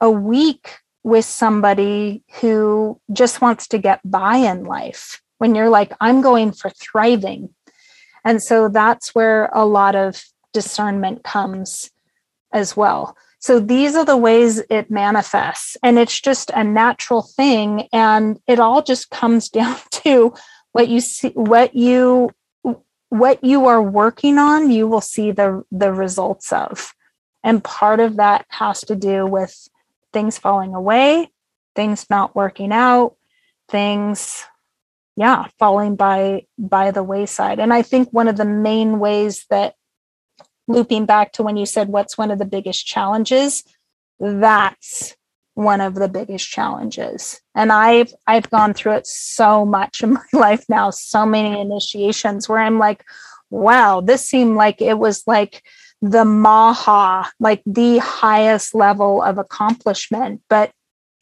[0.00, 5.92] a week with somebody who just wants to get by in life when you're like
[6.00, 7.48] i'm going for thriving
[8.24, 11.90] and so that's where a lot of discernment comes
[12.52, 13.16] as well.
[13.38, 17.88] So these are the ways it manifests, and it's just a natural thing.
[17.92, 20.34] And it all just comes down to
[20.72, 22.30] what you see, what you
[23.10, 26.94] what you are working on you will see the the results of
[27.42, 29.68] and part of that has to do with
[30.12, 31.28] things falling away
[31.74, 33.16] things not working out
[33.68, 34.44] things
[35.20, 37.60] yeah falling by by the wayside.
[37.60, 39.74] And i think one of the main ways that
[40.66, 43.62] looping back to when you said what's one of the biggest challenges?
[44.18, 45.16] That's
[45.54, 47.42] one of the biggest challenges.
[47.54, 52.48] And i've i've gone through it so much in my life now so many initiations
[52.48, 53.04] where i'm like
[53.50, 55.62] wow this seemed like it was like
[56.00, 60.72] the maha like the highest level of accomplishment but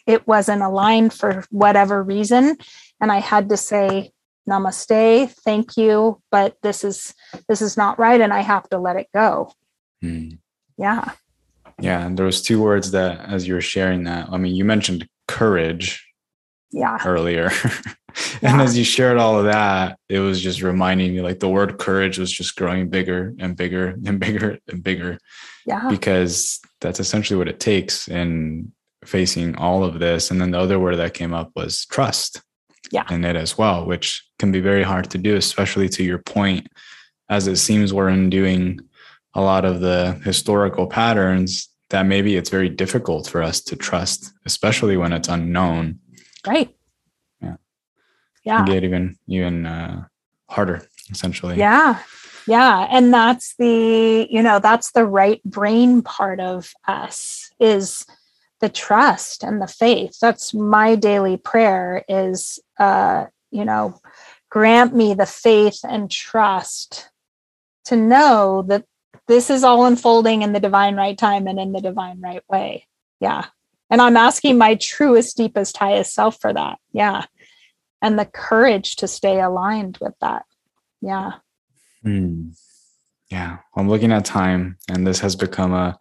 [0.06, 2.56] it wasn't aligned for whatever reason
[3.00, 4.10] and i had to say
[4.48, 7.14] namaste thank you but this is
[7.48, 9.52] this is not right and i have to let it go.
[10.00, 10.30] Hmm.
[10.76, 11.12] yeah.
[11.80, 14.64] Yeah and there was two words that as you were sharing that i mean you
[14.64, 16.08] mentioned courage
[16.70, 16.98] yeah.
[17.04, 17.50] earlier.
[18.42, 18.62] And yeah.
[18.62, 22.18] as you shared all of that it was just reminding me like the word courage
[22.18, 25.18] was just growing bigger and bigger and bigger and bigger
[25.66, 25.88] yeah.
[25.88, 28.72] because that's essentially what it takes in
[29.04, 30.30] facing all of this.
[30.30, 32.42] And then the other word that came up was trust
[32.90, 33.04] yeah.
[33.10, 36.66] in it as well, which can be very hard to do, especially to your point,
[37.28, 38.80] as it seems we're undoing
[39.34, 44.32] a lot of the historical patterns that maybe it's very difficult for us to trust,
[44.44, 45.98] especially when it's unknown.
[46.46, 46.74] Right.
[47.40, 47.56] Yeah.
[48.44, 48.64] Yeah.
[48.64, 50.04] Get even even uh,
[50.48, 51.56] harder, essentially.
[51.56, 52.00] Yeah.
[52.46, 52.86] Yeah.
[52.90, 58.06] And that's the, you know, that's the right brain part of us is
[58.60, 60.18] the trust and the faith.
[60.20, 64.00] That's my daily prayer is uh you know
[64.50, 67.10] grant me the faith and trust
[67.84, 68.84] to know that
[69.26, 72.86] this is all unfolding in the divine right time and in the divine right way.
[73.20, 73.46] Yeah.
[73.90, 76.78] And i'm asking my truest deepest highest self for that.
[76.92, 77.24] Yeah.
[78.00, 80.44] And the courage to stay aligned with that.
[81.00, 81.32] Yeah.
[82.02, 82.50] Hmm.
[83.30, 83.58] yeah.
[83.76, 85.98] I'm looking at time and this has become a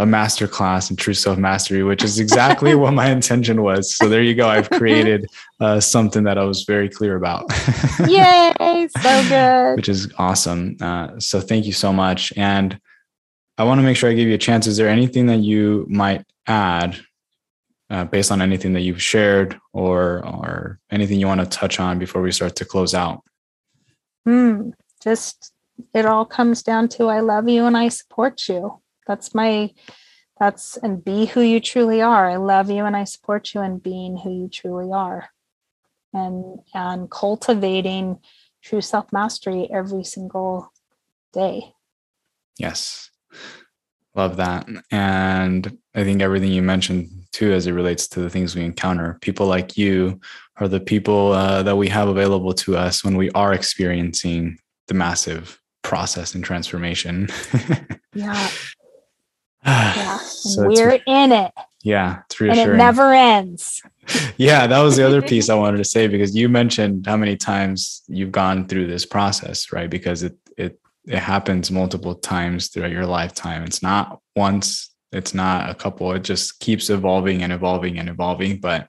[0.00, 3.94] a master class in true self mastery, which is exactly what my intention was.
[3.94, 4.48] So there you go.
[4.48, 5.26] I've created
[5.60, 7.46] uh, something that I was very clear about.
[8.08, 8.88] Yay!
[8.88, 9.76] So good.
[9.76, 10.76] Which is awesome.
[10.80, 12.32] Uh, so thank you so much.
[12.36, 12.80] And
[13.56, 14.68] I want to make sure I give you a chance.
[14.68, 17.00] Is there anything that you might add
[17.90, 21.98] uh, based on anything that you've shared or or anything you want to touch on
[21.98, 23.24] before we start to close out?
[24.24, 24.70] Hmm.
[25.02, 25.52] Just
[25.92, 29.70] it all comes down to I love you and I support you that's my
[30.38, 33.78] that's and be who you truly are i love you and i support you in
[33.78, 35.28] being who you truly are
[36.12, 38.18] and and cultivating
[38.62, 40.72] true self mastery every single
[41.32, 41.72] day.
[42.58, 43.10] Yes.
[44.14, 44.68] Love that.
[44.90, 49.18] And I think everything you mentioned too, as it relates to the things we encounter,
[49.20, 50.20] people like you
[50.56, 54.94] are the people uh, that we have available to us when we are experiencing the
[54.94, 57.28] massive process and transformation.
[58.14, 58.48] yeah.
[59.64, 60.18] Yeah.
[60.38, 61.52] So we're in it.
[61.82, 62.20] Yeah.
[62.26, 62.60] It's reassuring.
[62.60, 63.82] And it never ends.
[64.36, 64.66] yeah.
[64.66, 68.02] That was the other piece I wanted to say because you mentioned how many times
[68.08, 69.90] you've gone through this process, right?
[69.90, 73.64] Because it, it, it happens multiple times throughout your lifetime.
[73.64, 76.12] It's not once, it's not a couple.
[76.12, 78.60] It just keeps evolving and evolving and evolving.
[78.60, 78.88] But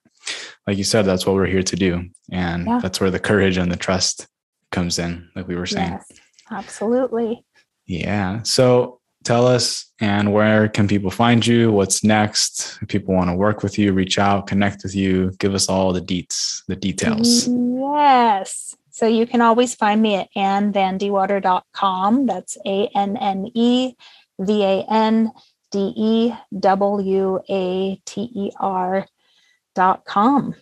[0.68, 2.10] like you said, that's what we're here to do.
[2.32, 2.80] And yeah.
[2.82, 4.28] that's where the courage and the trust
[4.72, 5.94] comes in, like we were saying.
[5.94, 6.12] Yes,
[6.52, 7.44] absolutely.
[7.86, 8.44] Yeah.
[8.44, 8.99] So
[9.30, 11.72] tell us and where can people find you?
[11.72, 12.80] What's next?
[12.82, 15.94] If people want to work with you, reach out, connect with you, give us all
[15.94, 17.48] the deets, the details.
[17.48, 18.76] Yes.
[18.90, 22.26] So you can always find me at annevandewater.com.
[22.26, 23.94] That's A N N E
[24.40, 25.32] V A N
[25.70, 30.56] D E W A T E R.com.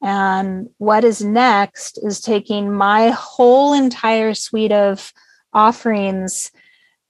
[0.00, 5.12] And what is next is taking my whole entire suite of
[5.52, 6.52] offerings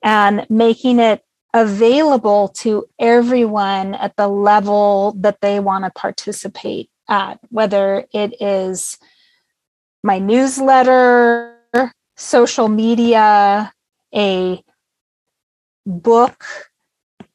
[0.05, 1.25] and making it
[1.55, 8.99] available to everyone at the level that they want to participate at, whether it is
[10.03, 11.57] my newsletter,
[12.17, 13.73] social media,
[14.15, 14.63] a
[15.87, 16.45] book,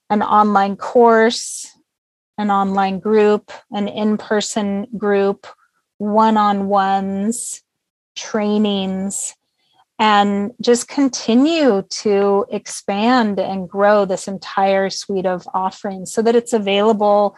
[0.10, 1.68] an online course,
[2.38, 5.48] an online group, an in person group,
[5.98, 7.64] one on ones,
[8.16, 9.36] trainings,
[10.00, 16.54] and just continue to expand and grow this entire suite of offerings so that it's
[16.54, 17.36] available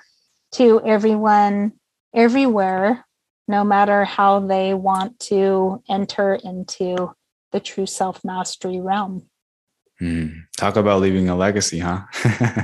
[0.51, 1.73] to everyone
[2.13, 3.03] everywhere
[3.47, 7.13] no matter how they want to enter into
[7.51, 9.27] the true self mastery realm.
[9.99, 10.43] Mm.
[10.57, 12.03] Talk about leaving a legacy, huh?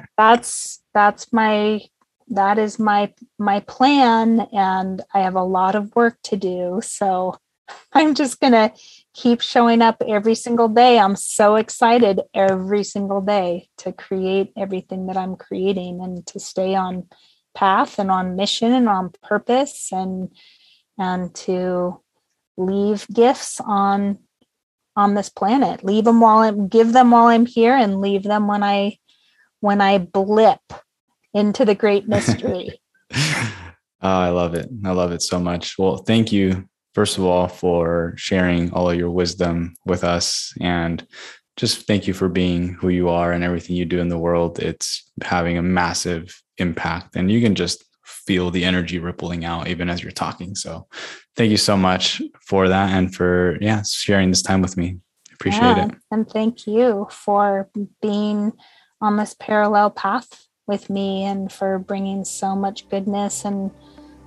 [0.17, 1.81] that's that's my
[2.29, 6.81] that is my my plan and I have a lot of work to do.
[6.83, 7.37] So
[7.93, 8.71] I'm just going to
[9.17, 10.99] keep showing up every single day.
[10.99, 16.75] I'm so excited every single day to create everything that I'm creating and to stay
[16.75, 17.07] on
[17.55, 20.29] path and on mission and on purpose and
[20.99, 21.99] and to
[22.57, 24.19] leave gifts on
[24.95, 25.83] on this planet.
[25.83, 28.97] Leave them while i'm give them while i'm here and leave them when i
[29.61, 30.61] when i blip
[31.33, 32.79] into the great mystery.
[33.15, 34.69] Oh, i love it.
[34.85, 35.75] I love it so much.
[35.79, 41.05] Well thank you first of all for sharing all of your wisdom with us and
[41.55, 44.59] just thank you for being who you are and everything you do in the world
[44.59, 44.87] it's
[45.23, 47.83] having a massive impact and you can just
[48.27, 50.55] feel the energy rippling out even as you're talking.
[50.55, 50.87] So
[51.35, 54.99] thank you so much for that and for yeah, sharing this time with me.
[55.33, 55.91] Appreciate yeah, it.
[56.11, 57.69] And thank you for
[58.01, 58.53] being
[59.01, 63.71] on this parallel path with me and for bringing so much goodness and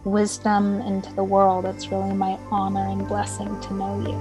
[0.04, 1.64] wisdom into the world.
[1.64, 4.18] It's really my honor and blessing to know you.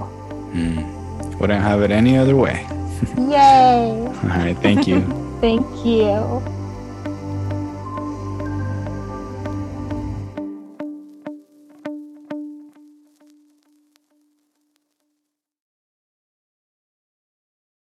[0.52, 1.40] Mm.
[1.40, 2.66] Wouldn't have it any other way.
[3.16, 4.06] Yay.
[4.06, 4.56] All right.
[4.58, 5.00] Thank you.
[5.40, 6.42] thank you.